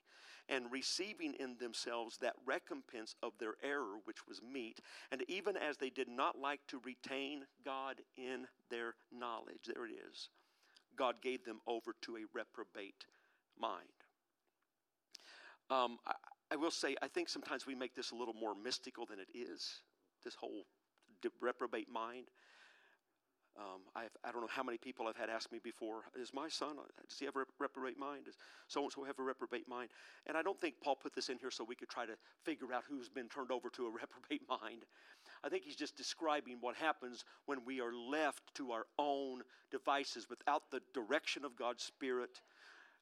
[0.49, 4.79] and receiving in themselves that recompense of their error which was meet,
[5.11, 9.91] and even as they did not like to retain God in their knowledge, there it
[10.11, 10.29] is,
[10.97, 13.05] God gave them over to a reprobate
[13.59, 13.85] mind.
[15.69, 16.13] Um, I,
[16.51, 19.29] I will say, I think sometimes we make this a little more mystical than it
[19.37, 19.81] is,
[20.23, 20.63] this whole
[21.41, 22.27] reprobate mind.
[23.59, 26.47] Um, I've, I don't know how many people I've had ask me before, is my
[26.47, 28.25] son, uh, does he have a reprobate mind?
[28.25, 28.35] Does
[28.67, 29.89] so and so have a reprobate mind?
[30.27, 32.13] And I don't think Paul put this in here so we could try to
[32.45, 34.85] figure out who's been turned over to a reprobate mind.
[35.43, 39.41] I think he's just describing what happens when we are left to our own
[39.71, 42.41] devices without the direction of God's Spirit.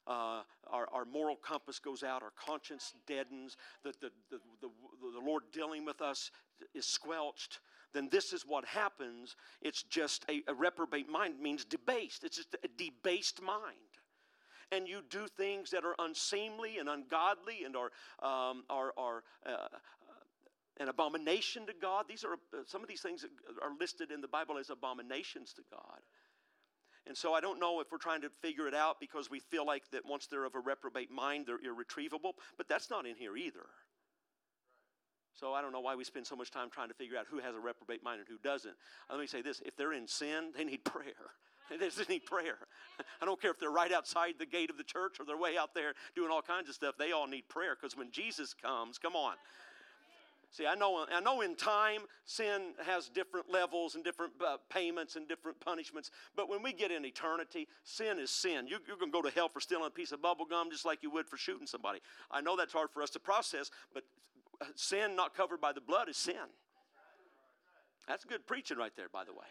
[0.08, 0.42] Uh,
[0.72, 4.70] our, our moral compass goes out, our conscience deadens, the, the, the, the,
[5.14, 6.32] the Lord dealing with us
[6.74, 7.60] is squelched
[7.94, 9.36] then this is what happens.
[9.62, 12.24] It's just a, a reprobate mind means debased.
[12.24, 13.76] It's just a debased mind
[14.72, 19.68] and you do things that are unseemly and ungodly and are, um, are, are uh,
[20.80, 22.06] an abomination to God.
[22.08, 23.26] These are uh, some of these things
[23.62, 26.02] are listed in the Bible as abominations to God.
[27.08, 29.66] And so I don't know if we're trying to figure it out because we feel
[29.66, 33.38] like that once they're of a reprobate mind, they're irretrievable, but that's not in here
[33.38, 33.66] either.
[35.40, 37.40] So I don't know why we spend so much time trying to figure out who
[37.40, 38.74] has a reprobate mind and who doesn't.
[39.10, 41.14] Let me say this if they're in sin, they need prayer.
[41.70, 42.58] They just need prayer.
[43.22, 45.58] I don't care if they're right outside the gate of the church or they're way
[45.58, 46.96] out there doing all kinds of stuff.
[46.98, 49.34] They all need prayer because when Jesus comes, come on.
[50.50, 55.18] See, I know, I know in time sin has different levels and different uh, payments
[55.18, 58.66] and different punishments, but when we get in eternity, sin is sin.
[58.66, 60.86] You, are going to go to hell for stealing a piece of bubble gum just
[60.86, 62.00] like you would for shooting somebody.
[62.32, 64.04] I know that's hard for us to process, but
[64.76, 66.36] sin not covered by the blood is sin.
[68.08, 69.48] That's good preaching right there, by the way.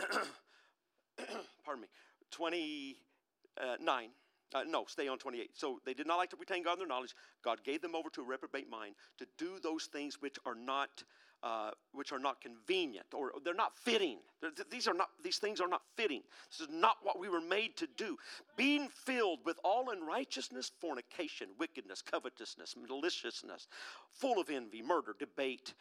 [1.64, 1.88] Pardon me.
[2.30, 4.08] 29.
[4.54, 5.50] Uh, no, stay on 28.
[5.54, 7.14] So they did not like to retain God in their knowledge.
[7.44, 11.02] God gave them over to a reprobate mind to do those things which are not
[11.42, 14.18] uh, which are not convenient or they're not fitting.
[14.40, 16.22] They're, these are not these things are not fitting.
[16.50, 18.16] This is not what we were made to do.
[18.56, 23.68] Being filled with all unrighteousness, fornication, wickedness, covetousness, maliciousness,
[24.12, 25.74] full of envy, murder, debate.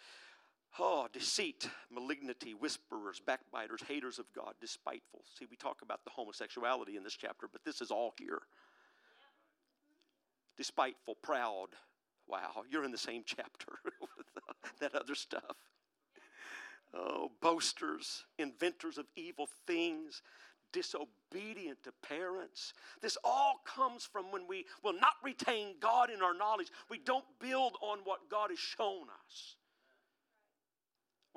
[0.80, 5.22] Oh, deceit, malignity, whisperers, backbiters, haters of God, despiteful.
[5.40, 8.42] See, we talk about the homosexuality in this chapter, but this is all here.
[10.56, 11.70] Despiteful, proud,
[12.28, 13.80] Wow, you're in the same chapter
[14.80, 15.56] that other stuff.
[16.94, 20.22] Oh, boasters, inventors of evil things,
[20.72, 22.74] disobedient to parents.
[23.02, 26.68] This all comes from when we will not retain God in our knowledge.
[26.90, 29.56] We don't build on what God has shown us.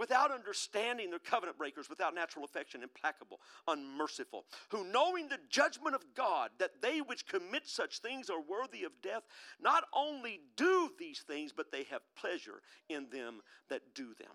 [0.01, 6.03] Without understanding, they're covenant breakers, without natural affection, implacable, unmerciful, who knowing the judgment of
[6.15, 9.25] God, that they which commit such things are worthy of death,
[9.61, 14.33] not only do these things, but they have pleasure in them that do them.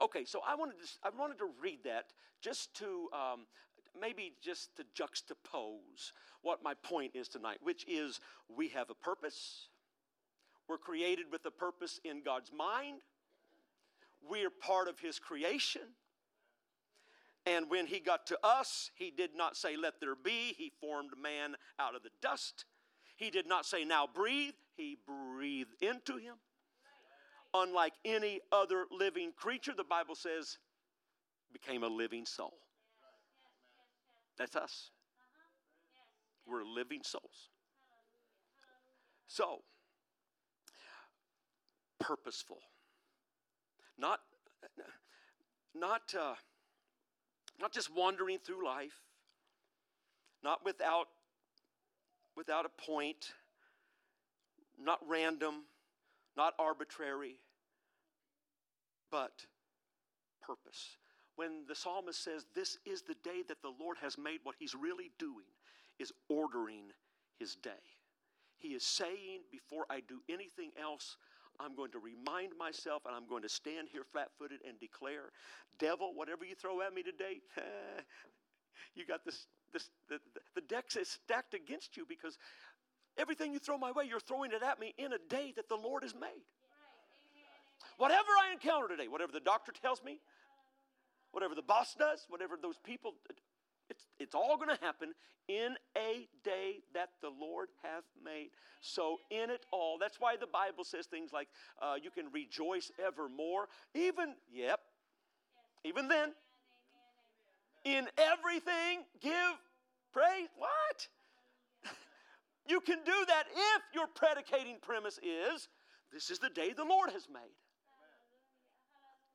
[0.00, 2.06] Okay, so I wanted to, I wanted to read that
[2.40, 3.40] just to um,
[4.00, 8.18] maybe just to juxtapose what my point is tonight, which is
[8.48, 9.68] we have a purpose.
[10.70, 13.00] We're created with a purpose in God's mind.
[14.30, 15.82] We are part of His creation.
[17.44, 20.54] And when He got to us, He did not say, Let there be.
[20.56, 22.64] He formed man out of the dust.
[23.16, 24.54] He did not say, Now breathe.
[24.76, 26.34] He breathed into him.
[27.54, 30.56] Unlike any other living creature, the Bible says,
[31.52, 32.54] became a living soul.
[34.38, 34.90] That's us.
[36.46, 37.50] We're living souls.
[39.26, 39.62] So,
[42.00, 42.58] purposeful.
[43.98, 44.20] Not,
[45.74, 46.34] not, uh,
[47.60, 49.00] not just wandering through life,
[50.42, 51.06] not without,
[52.36, 53.32] without a point,
[54.80, 55.64] not random,
[56.36, 57.36] not arbitrary,
[59.10, 59.46] but
[60.40, 60.96] purpose.
[61.36, 64.74] When the psalmist says, This is the day that the Lord has made, what he's
[64.74, 65.46] really doing
[65.98, 66.90] is ordering
[67.38, 67.70] his day.
[68.58, 71.16] He is saying, Before I do anything else,
[71.62, 75.30] I'm going to remind myself and I'm going to stand here flat footed and declare,
[75.78, 77.40] devil, whatever you throw at me today,
[78.94, 80.18] you got this, this the,
[80.54, 82.36] the deck is stacked against you because
[83.16, 85.76] everything you throw my way, you're throwing it at me in a day that the
[85.76, 86.44] Lord has made.
[87.98, 90.18] Whatever I encounter today, whatever the doctor tells me,
[91.30, 93.14] whatever the boss does, whatever those people,
[94.02, 95.12] it's, it's all going to happen
[95.48, 98.50] in a day that the Lord hath made.
[98.80, 101.48] So, in it all, that's why the Bible says things like
[101.80, 103.68] uh, you can rejoice evermore.
[103.94, 104.80] Even, yep,
[105.84, 106.32] even then,
[107.84, 109.32] in everything, give
[110.12, 110.48] praise.
[110.56, 111.08] What?
[112.68, 115.68] you can do that if your predicating premise is
[116.12, 117.56] this is the day the Lord has made.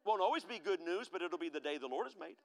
[0.05, 2.35] Won't always be good news, but it'll be the day the Lord has made.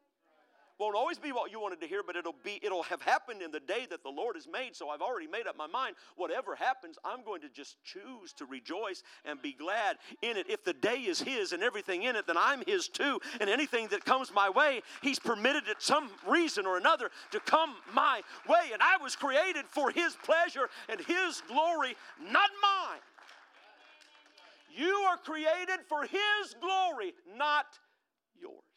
[0.79, 3.51] Won't always be what you wanted to hear, but it'll be it'll have happened in
[3.51, 4.75] the day that the Lord has made.
[4.75, 5.97] So I've already made up my mind.
[6.17, 10.47] Whatever happens, I'm going to just choose to rejoice and be glad in it.
[10.49, 13.21] If the day is his and everything in it, then I'm his too.
[13.41, 17.75] And anything that comes my way, he's permitted it some reason or another to come
[17.95, 18.71] my way.
[18.73, 23.01] And I was created for his pleasure and his glory, not mine.
[24.75, 27.67] You are created for His glory, not
[28.41, 28.72] yours.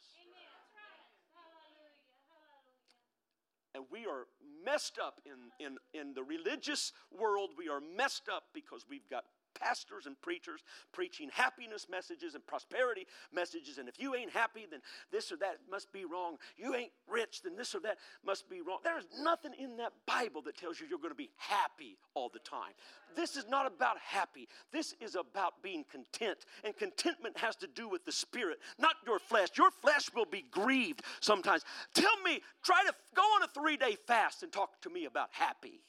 [3.75, 4.25] And we are
[4.63, 7.51] messed up in, in, in the religious world.
[7.57, 9.25] We are messed up because we've got
[9.55, 13.77] pastors and preachers preaching happiness messages and prosperity messages.
[13.77, 14.81] And if you ain't happy, then
[15.11, 16.37] this or that must be wrong.
[16.57, 18.79] You ain't rich, then this or that must be wrong.
[18.83, 22.39] There's nothing in that Bible that tells you you're going to be happy all the
[22.39, 22.73] time.
[23.15, 24.47] This is not about happy.
[24.71, 26.39] This is about being content.
[26.63, 29.49] And contentment has to do with the spirit, not your flesh.
[29.57, 31.63] Your flesh will be grieved sometimes.
[31.93, 35.29] Tell me, try to go on a three day fast and talk to me about
[35.31, 35.81] happy.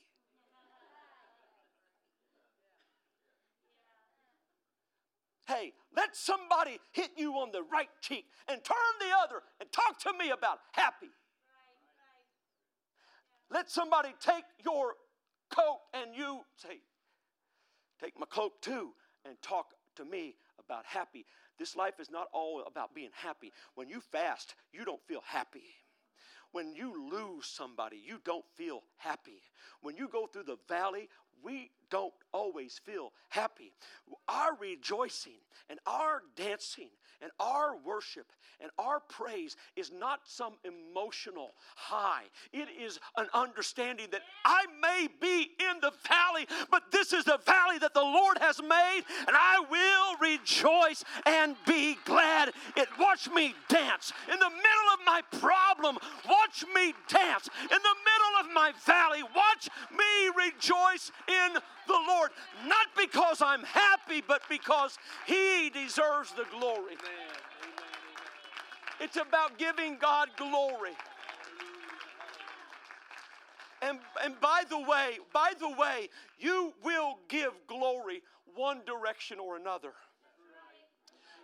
[5.46, 10.00] Hey, let somebody hit you on the right cheek and turn the other and talk
[10.00, 11.10] to me about happy.
[13.50, 14.94] Let somebody take your
[15.50, 16.80] coat and you say,
[18.00, 18.90] Take my cloak too
[19.24, 21.24] and talk to me about happy.
[21.58, 23.52] This life is not all about being happy.
[23.74, 25.64] When you fast, you don't feel happy.
[26.52, 29.42] When you lose somebody, you don't feel happy.
[29.80, 31.08] When you go through the valley,
[31.42, 33.72] we don't always feel happy.
[34.28, 36.90] Our rejoicing and our dancing
[37.22, 38.26] and our worship
[38.60, 42.24] and our praise is not some emotional high.
[42.52, 47.38] It is an understanding that I may be in the valley, but this is the
[47.44, 52.52] valley that the Lord has made, and I will rejoice and be glad.
[52.76, 55.98] It watch me dance in the middle of my problem.
[56.28, 59.22] Watch me dance in the middle of my valley.
[59.22, 62.30] Watch me rejoice in the Lord,
[62.66, 66.94] not because I'm happy, but because He deserves the glory.
[66.94, 67.36] Amen.
[69.00, 70.92] It's about giving God glory.
[73.82, 76.08] And, and by the way, by the way,
[76.38, 78.22] you will give glory
[78.54, 79.92] one direction or another.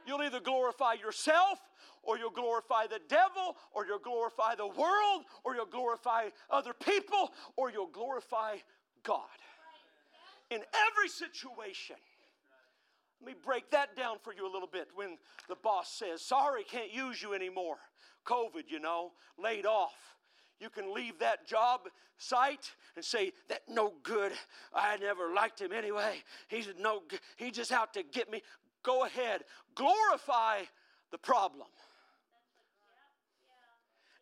[0.06, 1.60] You'll either glorify yourself,
[2.02, 7.32] or you'll glorify the devil, or you'll glorify the world, or you'll glorify other people,
[7.56, 8.56] or you'll glorify
[9.04, 9.28] God.
[10.52, 11.96] In every situation,
[13.22, 15.16] let me break that down for you a little bit when
[15.48, 17.76] the boss says, Sorry, can't use you anymore.
[18.26, 19.94] COVID, you know, laid off.
[20.60, 21.88] You can leave that job
[22.18, 24.32] site and say, That no good.
[24.74, 26.16] I never liked him anyway.
[26.48, 27.20] He's no good.
[27.38, 28.42] He's just out to get me.
[28.82, 29.44] Go ahead.
[29.74, 30.64] Glorify
[31.10, 31.68] the problem.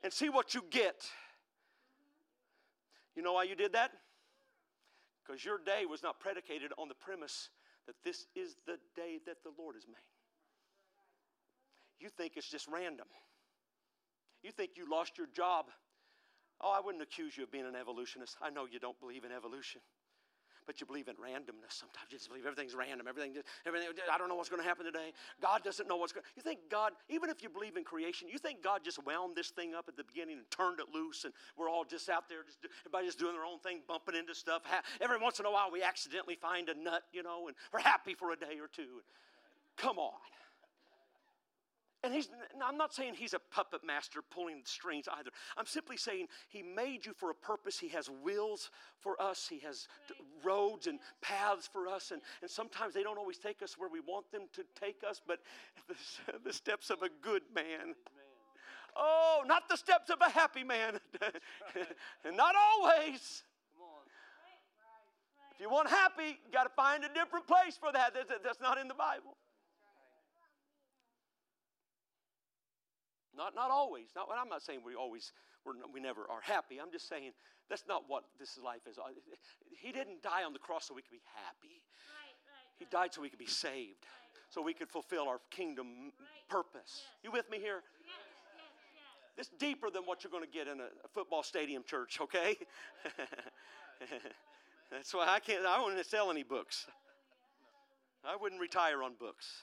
[0.05, 1.03] And see what you get.
[3.16, 3.91] You know why you did that?
[5.31, 7.51] Because your day was not predicated on the premise
[7.87, 9.95] that this is the day that the Lord has made.
[12.01, 13.07] You think it's just random.
[14.43, 15.66] You think you lost your job.
[16.61, 18.39] Oh, I wouldn't accuse you of being an evolutionist.
[18.43, 19.81] I know you don't believe in evolution
[20.71, 22.07] but you believe in randomness sometimes.
[22.14, 23.09] You just believe everything's random.
[23.09, 23.35] Everything,
[23.66, 23.89] everything.
[24.07, 25.11] I don't know what's going to happen today.
[25.43, 26.23] God doesn't know what's going.
[26.37, 29.51] You think God, even if you believe in creation, you think God just wound this
[29.51, 32.45] thing up at the beginning and turned it loose, and we're all just out there,
[32.47, 34.62] just everybody just doing their own thing, bumping into stuff.
[35.01, 38.14] Every once in a while, we accidentally find a nut, you know, and we're happy
[38.14, 39.03] for a day or two.
[39.77, 40.14] Come on.
[42.03, 42.31] And he's,
[42.65, 45.31] I'm not saying he's a puppet master pulling the strings either.
[45.59, 47.79] I'm simply saying he made you for a purpose.
[47.79, 48.71] He has wills
[49.01, 49.87] for us, he has
[50.43, 52.11] roads and paths for us.
[52.11, 55.21] And, and sometimes they don't always take us where we want them to take us,
[55.27, 55.41] but
[55.89, 55.95] the,
[56.43, 57.95] the steps of a good man.
[58.97, 60.99] Oh, not the steps of a happy man.
[62.25, 63.45] and not always.
[65.53, 68.15] If you want happy, you got to find a different place for that.
[68.43, 69.37] That's not in the Bible.
[73.41, 74.09] Not, not always.
[74.14, 75.32] Not, I'm not saying we always,
[75.64, 76.76] we're, we never are happy.
[76.78, 77.32] I'm just saying
[77.70, 78.99] that's not what this life is.
[78.99, 79.16] Uh,
[79.80, 81.80] he didn't die on the cross so we could be happy.
[82.78, 84.05] He died so we could be saved,
[84.51, 86.12] so we could fulfill our kingdom
[86.51, 87.01] purpose.
[87.24, 87.80] You with me here?
[89.38, 92.59] This deeper than what you're going to get in a, football stadium church, okay?
[94.93, 96.86] That's why I can't, I wouldn't sell any books.
[98.22, 99.62] I wouldn't retire on books.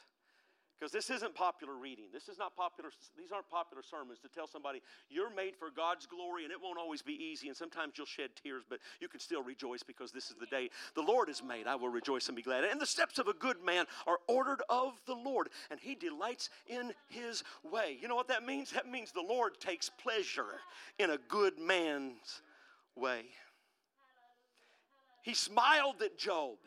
[0.78, 2.06] Because this isn't popular reading.
[2.14, 6.06] This is not popular, these aren't popular sermons to tell somebody you're made for God's
[6.06, 9.20] glory and it won't always be easy and sometimes you'll shed tears, but you can
[9.20, 11.66] still rejoice because this is the day the Lord has made.
[11.66, 12.64] I will rejoice and be glad.
[12.64, 16.50] And the steps of a good man are ordered of the Lord, and he delights
[16.68, 17.98] in his way.
[18.00, 18.72] You know what that means?
[18.72, 20.62] That means the Lord takes pleasure
[21.00, 22.42] in a good man's
[22.96, 23.26] way.
[25.24, 26.58] He smiled at Job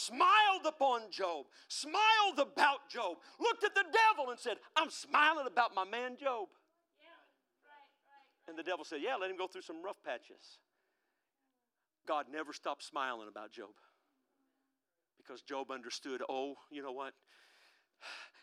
[0.00, 5.74] smiled upon Job, smiled about Job, looked at the devil and said, I'm smiling about
[5.74, 6.48] my man Job.
[8.48, 10.58] And the devil said, Yeah, let him go through some rough patches.
[12.06, 13.70] God never stopped smiling about Job
[15.18, 17.12] because Job understood, oh, you know what?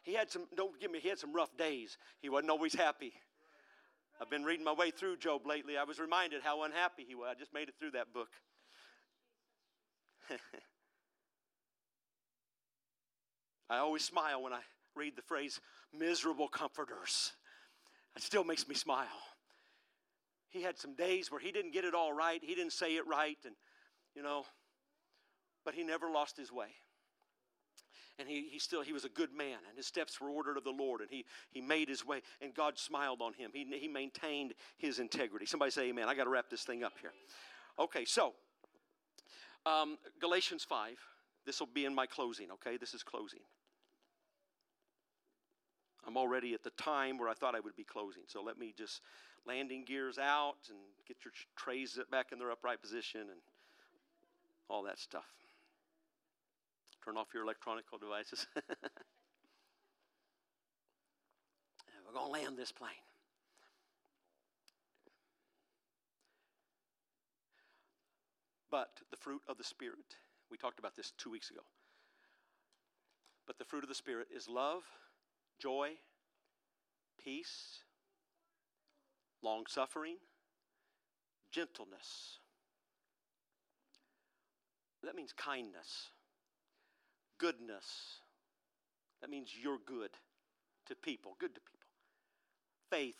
[0.03, 1.97] He had some, don't give me, he had some rough days.
[2.21, 3.11] He wasn't always happy.
[4.21, 5.77] I've been reading my way through Job lately.
[5.77, 7.27] I was reminded how unhappy he was.
[7.29, 8.29] I just made it through that book.
[13.69, 14.61] I always smile when I
[14.95, 15.59] read the phrase
[15.97, 17.33] miserable comforters.
[18.15, 19.07] It still makes me smile.
[20.49, 23.05] He had some days where he didn't get it all right, he didn't say it
[23.07, 23.55] right, and
[24.15, 24.45] you know,
[25.65, 26.69] but he never lost his way.
[28.19, 30.63] And he, he still he was a good man, and his steps were ordered of
[30.63, 33.51] the Lord, and he he made his way, and God smiled on him.
[33.53, 35.45] He he maintained his integrity.
[35.45, 36.07] Somebody say amen.
[36.07, 37.11] I got to wrap this thing up here.
[37.77, 38.33] Okay, so
[39.67, 40.97] um, Galatians 5.
[41.45, 42.75] This will be in my closing, okay?
[42.75, 43.39] This is closing.
[46.07, 48.23] I'm already at the time where I thought I would be closing.
[48.27, 49.01] So let me just
[49.45, 53.41] landing gears out and get your trays back in their upright position and
[54.69, 55.25] all that stuff.
[57.03, 58.47] Turn off your electronic devices.
[58.55, 58.61] we're
[62.13, 62.91] going to land this plane.
[68.71, 70.17] But the fruit of the Spirit,
[70.51, 71.61] we talked about this two weeks ago.
[73.45, 74.83] But the fruit of the Spirit is love
[75.59, 75.89] joy,
[77.23, 77.79] peace,
[79.41, 80.17] long suffering,
[81.51, 82.39] gentleness.
[85.03, 86.09] That means kindness,
[87.37, 87.85] goodness.
[89.21, 90.11] That means you're good
[90.87, 91.87] to people, good to people.
[92.89, 93.15] Faith,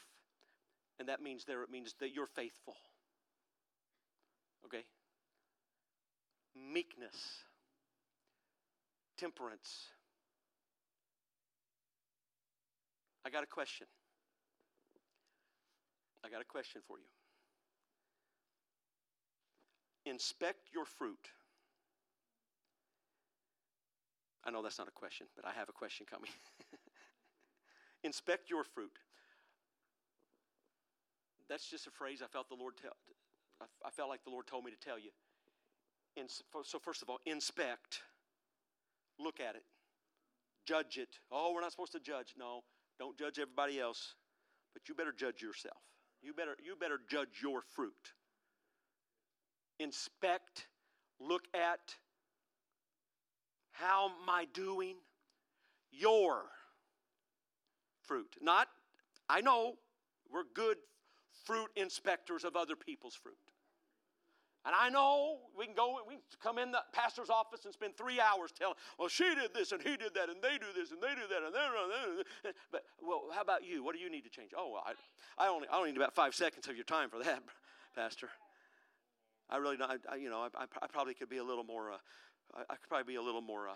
[0.99, 2.75] and that means there it means that you're faithful.
[4.65, 4.83] Okay?
[6.55, 7.15] Meekness,
[9.17, 9.87] temperance,
[13.27, 13.87] I got a question.
[16.23, 17.03] I got a question for you.
[20.09, 21.27] Inspect your fruit.
[24.45, 26.31] I know that's not a question, but I have a question coming.
[28.05, 28.97] Inspect your fruit.
[31.49, 32.95] That's just a phrase I felt the Lord tell.
[33.85, 35.11] I felt like the Lord told me to tell you.
[36.27, 38.03] so first of all, inspect.
[39.19, 39.63] Look at it.
[40.65, 41.19] Judge it.
[41.29, 42.35] Oh, we're not supposed to judge.
[42.39, 42.61] No,
[42.99, 44.15] don't judge everybody else,
[44.73, 45.77] but you better judge yourself.
[46.21, 48.13] You better, you better judge your fruit.
[49.79, 50.67] Inspect,
[51.19, 51.95] look at
[53.71, 54.95] how am I doing?
[55.91, 56.45] Your
[58.01, 58.35] fruit.
[58.41, 58.67] Not,
[59.29, 59.75] I know
[60.31, 60.77] we're good
[61.45, 63.37] fruit inspectors of other people's fruit.
[64.67, 67.95] And I know we can go, we can come in the pastor's office and spend
[67.95, 70.91] three hours telling, well, she did this and he did that and they do this
[70.91, 73.81] and they do that and they But, well, how about you?
[73.81, 74.51] What do you need to change?
[74.57, 74.91] Oh, well, I,
[75.41, 77.43] I, only, I only need about five seconds of your time for that,
[77.95, 78.27] Pastor.
[79.49, 81.97] I really don't, I, you know, I, I, probably could be a little more, uh,
[82.53, 83.75] I, I, could probably be a little more, uh,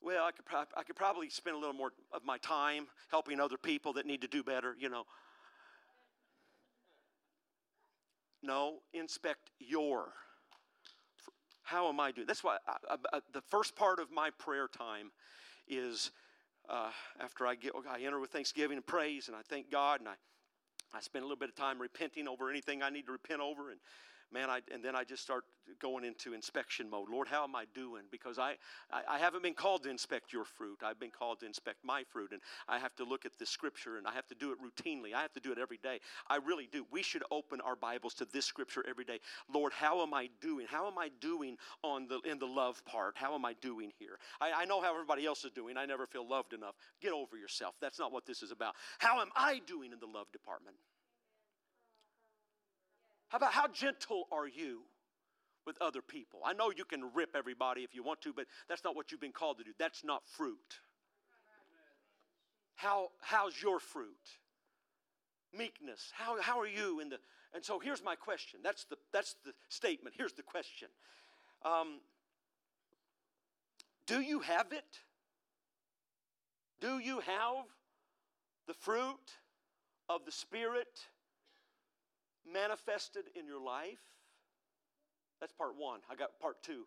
[0.00, 3.40] well, I could, pro- I could probably spend a little more of my time helping
[3.40, 5.06] other people that need to do better, you know.
[8.46, 10.12] No, inspect your.
[11.64, 12.28] How am I doing?
[12.28, 15.10] That's why I, I, the first part of my prayer time
[15.66, 16.12] is
[16.68, 20.08] uh, after I get I enter with thanksgiving and praise, and I thank God, and
[20.08, 20.14] I
[20.94, 23.70] I spend a little bit of time repenting over anything I need to repent over,
[23.70, 23.80] and
[24.32, 25.44] man, I, and then I just start
[25.80, 27.08] going into inspection mode.
[27.10, 28.02] Lord, how am I doing?
[28.10, 28.54] Because I,
[28.90, 30.78] I, I, haven't been called to inspect your fruit.
[30.84, 32.32] I've been called to inspect my fruit.
[32.32, 35.14] And I have to look at the scripture and I have to do it routinely.
[35.14, 36.00] I have to do it every day.
[36.28, 36.86] I really do.
[36.90, 39.18] We should open our Bibles to this scripture every day.
[39.52, 40.66] Lord, how am I doing?
[40.68, 43.14] How am I doing on the, in the love part?
[43.16, 44.18] How am I doing here?
[44.40, 45.76] I, I know how everybody else is doing.
[45.76, 46.74] I never feel loved enough.
[47.00, 47.74] Get over yourself.
[47.80, 48.74] That's not what this is about.
[48.98, 50.76] How am I doing in the love department?
[53.28, 54.82] How about how gentle are you
[55.66, 56.40] with other people?
[56.44, 59.20] I know you can rip everybody if you want to, but that's not what you've
[59.20, 59.72] been called to do.
[59.78, 60.80] That's not fruit.
[62.76, 64.14] How, how's your fruit?
[65.56, 66.12] Meekness.
[66.14, 67.18] How, how are you in the
[67.56, 68.60] and so here's my question.
[68.62, 70.14] That's the that's the statement.
[70.18, 70.88] Here's the question.
[71.64, 72.00] Um,
[74.06, 75.00] do you have it?
[76.82, 77.64] Do you have
[78.66, 79.38] the fruit
[80.10, 81.08] of the Spirit
[82.52, 84.00] manifested in your life?
[85.40, 86.00] That's part one.
[86.10, 86.84] I got part two.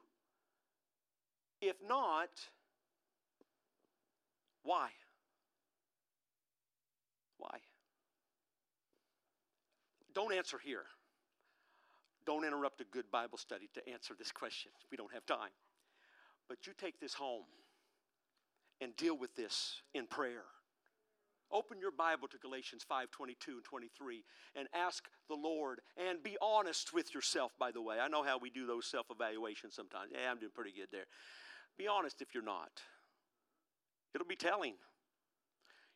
[1.61, 2.29] If not,
[4.63, 4.89] why?
[7.37, 7.59] Why?
[10.13, 10.85] Don't answer here.
[12.25, 14.71] Don't interrupt a good Bible study to answer this question.
[14.91, 15.51] We don't have time.
[16.47, 17.45] But you take this home
[18.81, 20.43] and deal with this in prayer.
[21.51, 24.23] Open your Bible to Galatians 5 22 and 23
[24.55, 27.97] and ask the Lord and be honest with yourself, by the way.
[27.99, 30.11] I know how we do those self evaluations sometimes.
[30.11, 31.05] Yeah, I'm doing pretty good there.
[31.77, 32.69] Be honest if you're not,
[34.13, 34.73] it'll be telling.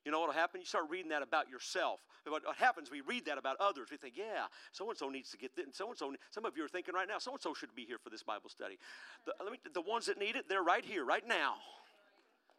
[0.06, 0.60] You know what'll happen?
[0.60, 2.02] You start reading that about yourself.
[2.28, 3.88] What, happens, we read that about others.
[3.90, 5.66] We think, yeah, so and so needs to get this.
[5.66, 7.74] and So and so, some of you are thinking right now, so and so should
[7.74, 8.78] be here for this Bible study.
[9.26, 11.54] The, me, the ones that need it, they're right here, right now,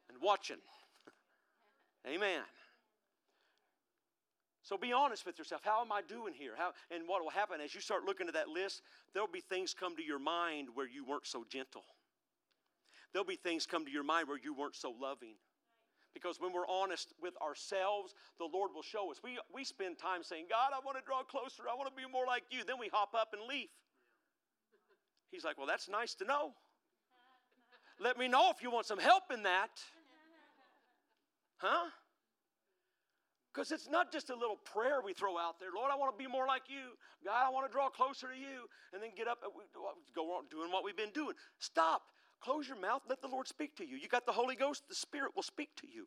[0.09, 0.57] and watching.
[2.07, 2.41] Amen.
[4.65, 5.61] So be honest with yourself.
[5.63, 6.53] How am I doing here?
[6.57, 8.81] How, and what will happen as you start looking at that list,
[9.13, 11.85] there'll be things come to your mind where you weren't so gentle.
[13.13, 15.35] There'll be things come to your mind where you weren't so loving.
[16.15, 19.21] Because when we're honest with ourselves, the Lord will show us.
[19.23, 21.65] We, we spend time saying, God, I want to draw closer.
[21.71, 22.65] I want to be more like you.
[22.65, 23.69] Then we hop up and leave.
[25.31, 26.55] He's like, Well, that's nice to know.
[28.01, 29.71] Let me know if you want some help in that.
[31.59, 31.91] Huh?
[33.55, 35.69] Because it's not just a little prayer we throw out there.
[35.75, 36.99] Lord, I want to be more like you.
[37.25, 38.67] God, I want to draw closer to you.
[38.93, 39.53] And then get up and
[40.15, 41.35] go on doing what we've been doing.
[41.61, 42.03] Stop.
[42.43, 43.03] Close your mouth.
[43.09, 43.97] Let the Lord speak to you.
[43.97, 44.83] You got the Holy Ghost.
[44.89, 46.07] The Spirit will speak to you.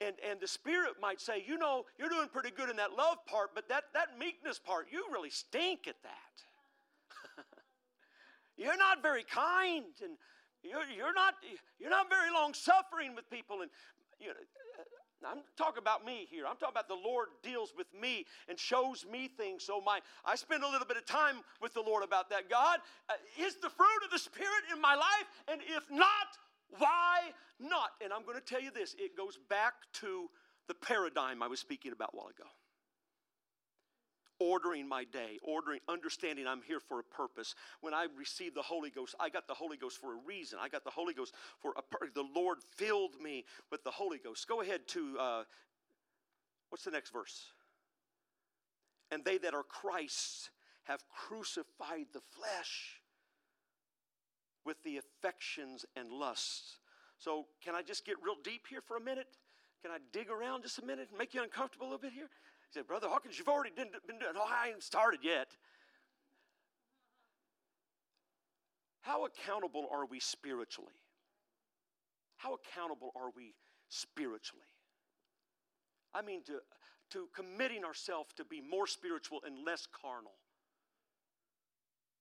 [0.00, 3.24] And, and the Spirit might say, you know, you're doing pretty good in that love
[3.26, 7.44] part, but that, that meekness part, you really stink at that.
[8.56, 10.18] you're not very kind and
[10.62, 11.34] you're, you're, not,
[11.78, 13.62] you're not very long suffering with people.
[13.62, 13.70] And
[14.20, 14.67] you know, now,
[15.26, 16.44] I'm talking about me here.
[16.46, 19.64] I'm talking about the Lord deals with me and shows me things.
[19.64, 22.48] So my, I spend a little bit of time with the Lord about that.
[22.48, 25.28] God, uh, is the fruit of the Spirit in my life?
[25.50, 26.38] And if not,
[26.78, 27.90] why not?
[28.02, 28.94] And I'm going to tell you this.
[28.98, 30.28] It goes back to
[30.68, 32.44] the paradigm I was speaking about a while ago
[34.40, 37.54] ordering my day, ordering, understanding I'm here for a purpose.
[37.80, 40.58] When I received the Holy Ghost, I got the Holy Ghost for a reason.
[40.60, 42.10] I got the Holy Ghost for a purpose.
[42.14, 44.46] The Lord filled me with the Holy Ghost.
[44.48, 45.44] Go ahead to, uh,
[46.70, 47.46] what's the next verse?
[49.10, 50.50] And they that are Christ's
[50.84, 53.00] have crucified the flesh
[54.64, 56.78] with the affections and lusts.
[57.18, 59.26] So, can I just get real deep here for a minute?
[59.82, 62.28] Can I dig around just a minute and make you uncomfortable a little bit here?
[62.68, 65.48] He said, Brother Hawkins, you've already been, doing, oh, I ain't started yet.
[69.00, 70.92] How accountable are we spiritually?
[72.36, 73.54] How accountable are we
[73.88, 74.66] spiritually?
[76.12, 76.60] I mean, to,
[77.12, 80.34] to committing ourselves to be more spiritual and less carnal.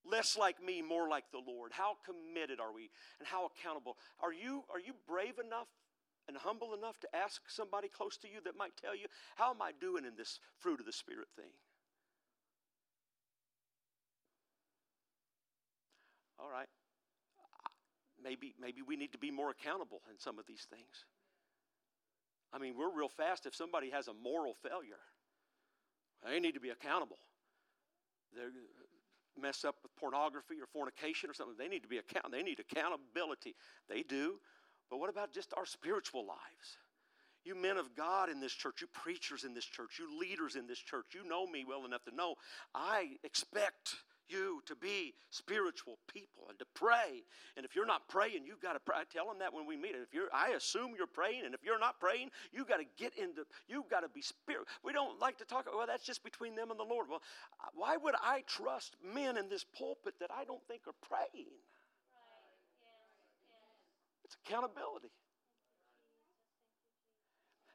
[0.10, 1.74] Less like me, more like the Lord.
[1.74, 2.90] How committed are we
[3.20, 3.98] and how accountable?
[4.22, 5.68] Are you, are you brave enough
[6.28, 9.62] and humble enough to ask somebody close to you that might tell you, How am
[9.62, 11.52] I doing in this fruit of the Spirit thing?
[16.40, 16.68] All right.
[18.24, 21.06] Maybe, maybe we need to be more accountable in some of these things.
[22.54, 25.00] I mean, we're real fast if somebody has a moral failure.
[26.26, 27.20] They need to be accountable.
[28.36, 28.42] They
[29.40, 31.56] mess up with pornography or fornication or something.
[31.58, 32.32] They need to be account.
[32.32, 33.56] They need accountability.
[33.90, 34.40] They do.
[34.90, 36.78] But what about just our spiritual lives?
[37.44, 40.68] You men of God in this church, you preachers in this church, you leaders in
[40.68, 42.36] this church, you know me well enough to know
[42.76, 43.96] I expect
[44.30, 47.24] you to be spiritual people and to pray.
[47.56, 48.98] And if you're not praying, you've got to pray.
[49.00, 49.96] I tell them that when we meet.
[49.96, 52.86] And If you're, I assume you're praying, and if you're not praying, you've got to
[52.98, 53.46] get into.
[53.68, 54.68] You've got to be spirit.
[54.84, 55.68] We don't like to talk.
[55.74, 57.08] Well, that's just between them and the Lord.
[57.10, 57.22] Well,
[57.74, 61.48] why would I trust men in this pulpit that I don't think are praying?
[64.28, 65.10] It's accountability.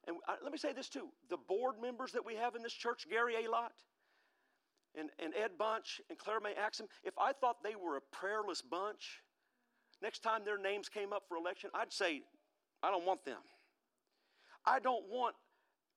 [0.07, 2.73] And uh, let me say this too the board members that we have in this
[2.73, 3.73] church, Gary Alott
[4.99, 8.63] and, and Ed Bunch and Claire May Axum, if I thought they were a prayerless
[8.63, 9.23] bunch,
[10.03, 12.23] next time their names came up for election, I'd say,
[12.83, 13.39] I don't want them.
[14.67, 15.35] I don't want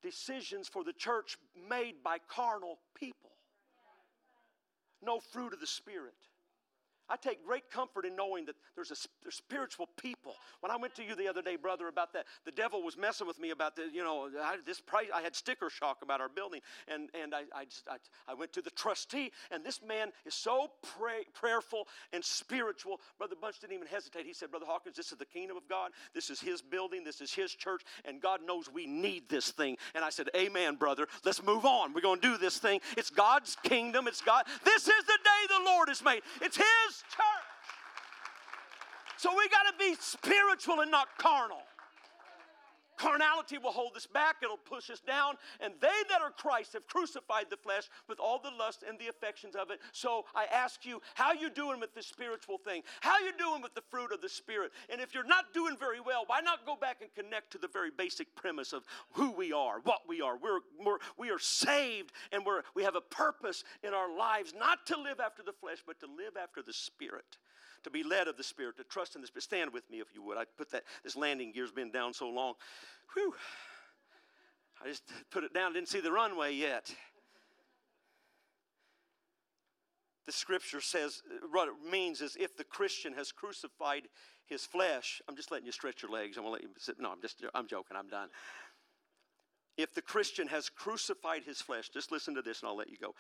[0.01, 1.37] decisions for the church
[1.69, 3.31] made by carnal people.
[5.03, 6.13] No fruit of the Spirit.
[7.09, 10.33] I take great comfort in knowing that there's a there's spiritual people.
[10.61, 13.27] When I went to you the other day, brother, about that, the devil was messing
[13.27, 15.07] with me about the, you know, I, this price.
[15.13, 17.97] I had sticker shock about our building, and and I I, just, I,
[18.27, 22.99] I went to the trustee, and this man is so pray, prayerful and spiritual.
[23.17, 24.25] Brother Bunch didn't even hesitate.
[24.25, 25.91] He said, Brother Hawkins, this is the kingdom of God.
[26.13, 27.03] This is His building.
[27.03, 29.77] This is His church, and God knows we need this thing.
[29.93, 31.07] And I said, Amen, brother.
[31.23, 31.93] Let's move on.
[31.93, 32.81] We're going to do this thing.
[32.97, 34.07] It's God's kingdom.
[34.07, 34.45] It's God.
[34.63, 36.21] This is the day the Lord has made.
[36.41, 37.45] It's His church.
[39.17, 41.63] So we got to be spiritual and not carnal.
[42.97, 46.87] Carnality will hold us back, it'll push us down, and they that are Christ have
[46.87, 49.79] crucified the flesh with all the lust and the affections of it.
[49.91, 52.83] So I ask you, how you doing with the spiritual thing?
[53.01, 54.71] How you doing with the fruit of the Spirit?
[54.89, 57.67] And if you're not doing very well, why not go back and connect to the
[57.67, 58.83] very basic premise of
[59.13, 60.37] who we are, what we are?
[60.37, 64.85] We're, we're we are saved, and we're, we have a purpose in our lives, not
[64.87, 67.37] to live after the flesh, but to live after the Spirit
[67.85, 69.43] to be led of the Spirit, to trust in the Spirit.
[69.43, 70.37] Stand with me if you would.
[70.37, 72.55] I put that, this landing gear's been down so long.
[73.13, 73.33] Whew.
[74.83, 76.93] I just put it down, didn't see the runway yet.
[80.25, 81.21] The scripture says,
[81.51, 84.03] what it means is if the Christian has crucified
[84.47, 86.37] his flesh, I'm just letting you stretch your legs.
[86.37, 86.95] I'm gonna let you sit.
[86.99, 88.29] No, I'm just, I'm joking, I'm done.
[89.77, 92.97] If the Christian has crucified his flesh, just listen to this and I'll let you
[92.99, 93.13] go.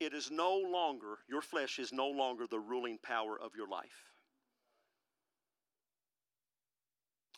[0.00, 4.12] It is no longer, your flesh is no longer the ruling power of your life,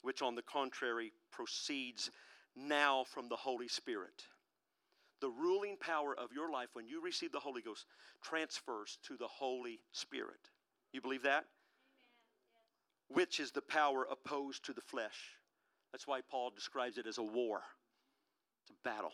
[0.02, 2.10] which on the contrary proceeds
[2.56, 4.24] now from the Holy Spirit.
[5.20, 7.86] The ruling power of your life when you receive the Holy Ghost
[8.22, 10.50] transfers to the Holy Spirit.
[10.92, 11.44] You believe that?
[11.44, 13.08] Amen.
[13.08, 15.36] Which is the power opposed to the flesh.
[15.92, 17.62] That's why Paul describes it as a war,
[18.62, 19.12] it's a battle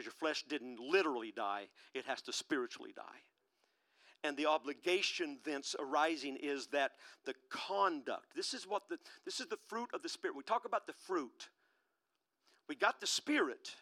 [0.00, 3.02] because your flesh didn't literally die, it has to spiritually die.
[4.24, 6.92] And the obligation thence arising is that
[7.26, 10.36] the conduct, this is what the this is the fruit of the spirit.
[10.36, 11.48] We talk about the fruit.
[12.68, 13.74] We got the spirit,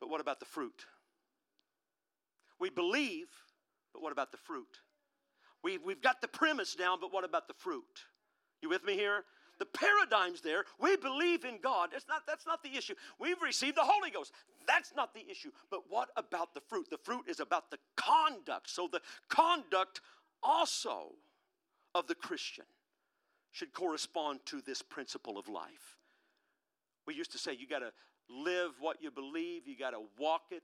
[0.00, 0.86] but what about the fruit?
[2.58, 3.26] We believe,
[3.92, 4.80] but what about the fruit?
[5.62, 8.04] We've, we've got the premise down, but what about the fruit?
[8.62, 9.24] You with me here?
[9.58, 10.64] The paradigm's there.
[10.80, 11.90] We believe in God.
[11.92, 12.94] That's not, that's not the issue.
[13.18, 14.32] We've received the Holy Ghost.
[14.66, 15.50] That's not the issue.
[15.70, 16.90] But what about the fruit?
[16.90, 18.68] The fruit is about the conduct.
[18.68, 20.00] So the conduct
[20.42, 21.12] also
[21.94, 22.64] of the Christian
[23.52, 25.96] should correspond to this principle of life.
[27.06, 27.92] We used to say you got to
[28.28, 30.62] live what you believe, you got to walk it,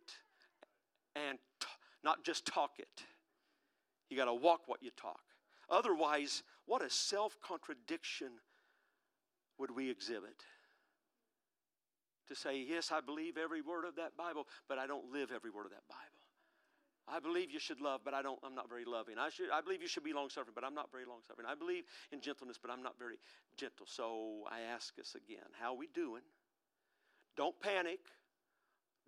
[1.17, 1.69] and t-
[2.05, 3.03] not just talk it.
[4.11, 5.21] You got to walk what you talk.
[5.71, 8.29] Otherwise, what a self contradiction
[9.59, 10.37] would we exhibit?
[12.29, 15.51] To say, yes, I believe every word of that Bible, but I don't live every
[15.51, 16.23] word of that Bible.
[17.09, 19.19] I believe you should love, but I don't, I'm not very loving.
[19.19, 21.49] I, should, I believe you should be long suffering, but I'm not very long suffering.
[21.51, 23.19] I believe in gentleness, but I'm not very
[23.57, 23.87] gentle.
[23.89, 26.23] So I ask us again, how are we doing?
[27.37, 27.99] Don't panic.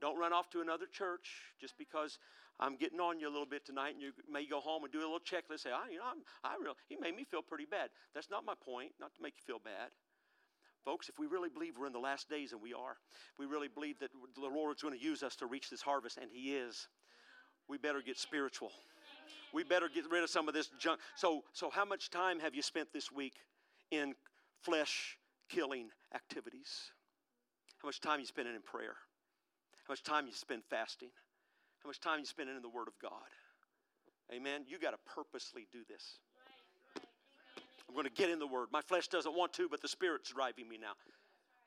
[0.01, 2.19] Don't run off to another church just because
[2.59, 4.99] I'm getting on you a little bit tonight, and you may go home and do
[4.99, 5.61] a little checklist.
[5.61, 7.91] Say, I, you know, I'm, I real, he made me feel pretty bad.
[8.13, 8.91] That's not my point.
[9.01, 9.91] Not to make you feel bad.
[10.85, 12.97] Folks, if we really believe we're in the last days, and we are,
[13.39, 16.31] we really believe that the Lord's going to use us to reach this harvest, and
[16.31, 16.89] He is,
[17.69, 18.71] we better get spiritual.
[19.55, 21.01] We better get rid of some of this junk.
[21.17, 23.35] So, so how much time have you spent this week
[23.91, 24.15] in
[24.61, 25.17] flesh
[25.49, 26.91] killing activities?
[27.81, 28.97] How much time you spending in prayer?
[29.87, 31.11] How much time you spend fasting?
[31.83, 33.29] How much time you spending in the Word of God?
[34.33, 34.63] Amen.
[34.67, 36.19] You got to purposely do this.
[37.95, 38.71] I'm going to get in the Word.
[38.73, 40.95] My flesh doesn't want to, but the Spirit's driving me now.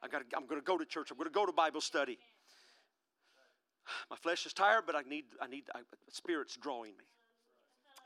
[0.03, 1.09] I got I'm going to go to church.
[1.09, 2.17] I'm going to go to Bible study.
[4.09, 7.05] My flesh is tired, but I need, I need, I, the Spirit's drawing me.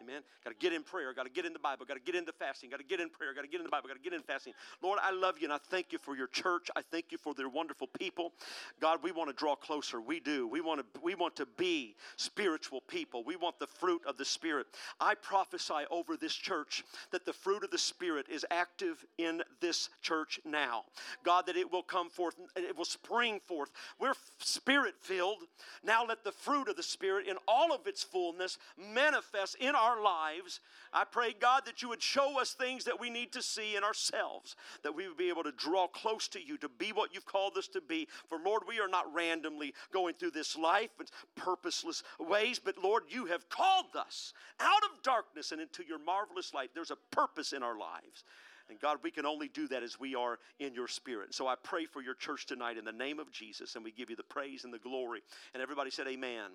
[0.02, 0.22] Amen.
[0.44, 1.14] Got to get in prayer.
[1.14, 1.86] Got to get in the Bible.
[1.86, 2.70] Got to get into fasting.
[2.70, 3.34] Got to get in prayer.
[3.34, 3.88] Got to get in the Bible.
[3.88, 4.54] Got to get in fasting.
[4.82, 6.70] Lord, I love you and I thank you for your church.
[6.76, 8.34] I thank you for their wonderful people.
[8.80, 10.02] God, we want to draw closer.
[10.02, 10.48] We do.
[10.48, 11.02] We want to.
[11.02, 13.24] We want to be spiritual people.
[13.24, 14.68] We want the fruit of the Spirit.
[15.00, 19.90] I prophesy over this church that the fruit of the Spirit is active in this
[20.02, 20.84] church now.
[21.24, 22.36] God, that it will come forth.
[22.56, 23.72] It will spring forth.
[24.00, 25.40] We're spirit filled.
[25.84, 29.91] Now let the fruit of the Spirit in all of its fullness manifest in our
[29.92, 30.60] our lives.
[30.94, 33.84] I pray, God, that you would show us things that we need to see in
[33.84, 37.26] ourselves, that we would be able to draw close to you, to be what you've
[37.26, 38.08] called us to be.
[38.28, 43.04] For, Lord, we are not randomly going through this life in purposeless ways, but, Lord,
[43.10, 46.72] you have called us out of darkness and into your marvelous light.
[46.74, 48.24] There's a purpose in our lives.
[48.70, 51.34] And God, we can only do that as we are in your spirit.
[51.34, 54.10] So I pray for your church tonight in the name of Jesus, and we give
[54.10, 55.22] you the praise and the glory.
[55.54, 56.52] And everybody said, Amen.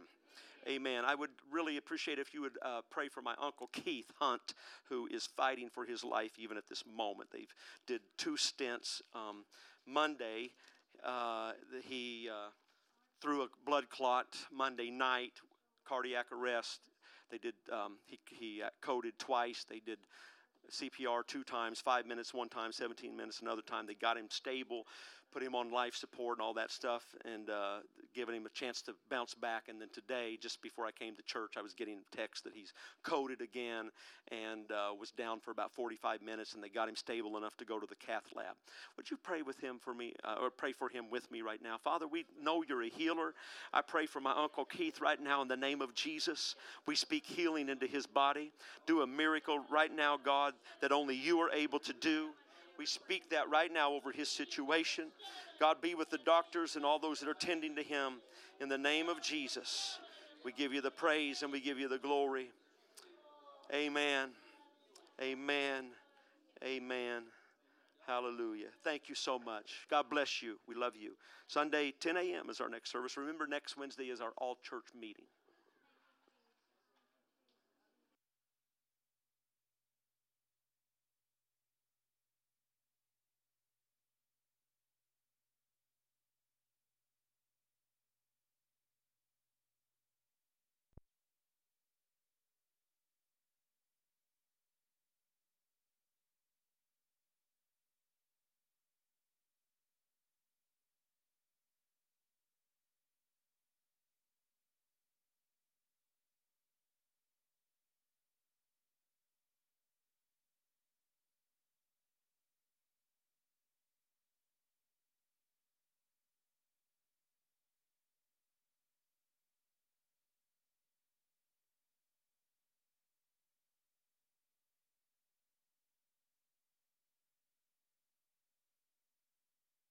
[0.69, 1.05] Amen.
[1.07, 4.55] I would really appreciate if you would uh, pray for my uncle Keith Hunt,
[4.89, 7.31] who is fighting for his life even at this moment.
[7.33, 7.55] They've
[7.87, 9.01] did two stints.
[9.15, 9.45] Um,
[9.87, 10.51] Monday,
[11.05, 11.53] uh,
[11.85, 12.51] he uh,
[13.23, 14.27] threw a blood clot.
[14.53, 15.35] Monday night,
[15.87, 16.81] cardiac arrest.
[17.31, 17.55] They did.
[17.73, 19.65] Um, he he uh, coded twice.
[19.69, 19.99] They did.
[20.71, 23.87] CPR two times, five minutes one time, 17 minutes another time.
[23.87, 24.85] They got him stable
[25.37, 27.79] put him on life support and all that stuff, and uh,
[28.15, 29.65] giving him a chance to bounce back.
[29.69, 32.73] And then today, just before I came to church, I was getting text that he's
[33.03, 33.91] coded again
[34.33, 37.67] and uh, was down for about 45 minutes, and they got him stable enough to
[37.67, 38.57] go to the cath lab.
[38.97, 41.63] Would you pray with him for me, uh, or pray for him with me right
[41.63, 42.07] now, Father?
[42.07, 43.35] We know you're a healer.
[43.75, 46.55] I pray for my uncle Keith right now in the name of Jesus.
[46.87, 48.53] We speak healing into his body.
[48.87, 52.31] Do a miracle right now, God, that only you are able to do.
[52.79, 55.07] We speak that right now over his situation.
[55.59, 58.15] God be with the doctors and all those that are tending to him.
[58.61, 59.99] In the name of Jesus,
[60.45, 62.51] we give you the praise and we give you the glory.
[63.75, 64.31] Amen.
[65.21, 65.87] Amen.
[66.63, 67.23] Amen.
[68.07, 68.69] Hallelujah.
[68.85, 69.87] Thank you so much.
[69.91, 70.59] God bless you.
[70.69, 71.13] We love you.
[71.49, 72.51] Sunday, 10 a.m.
[72.51, 73.17] is our next service.
[73.17, 75.25] Remember, next Wednesday is our all church meeting.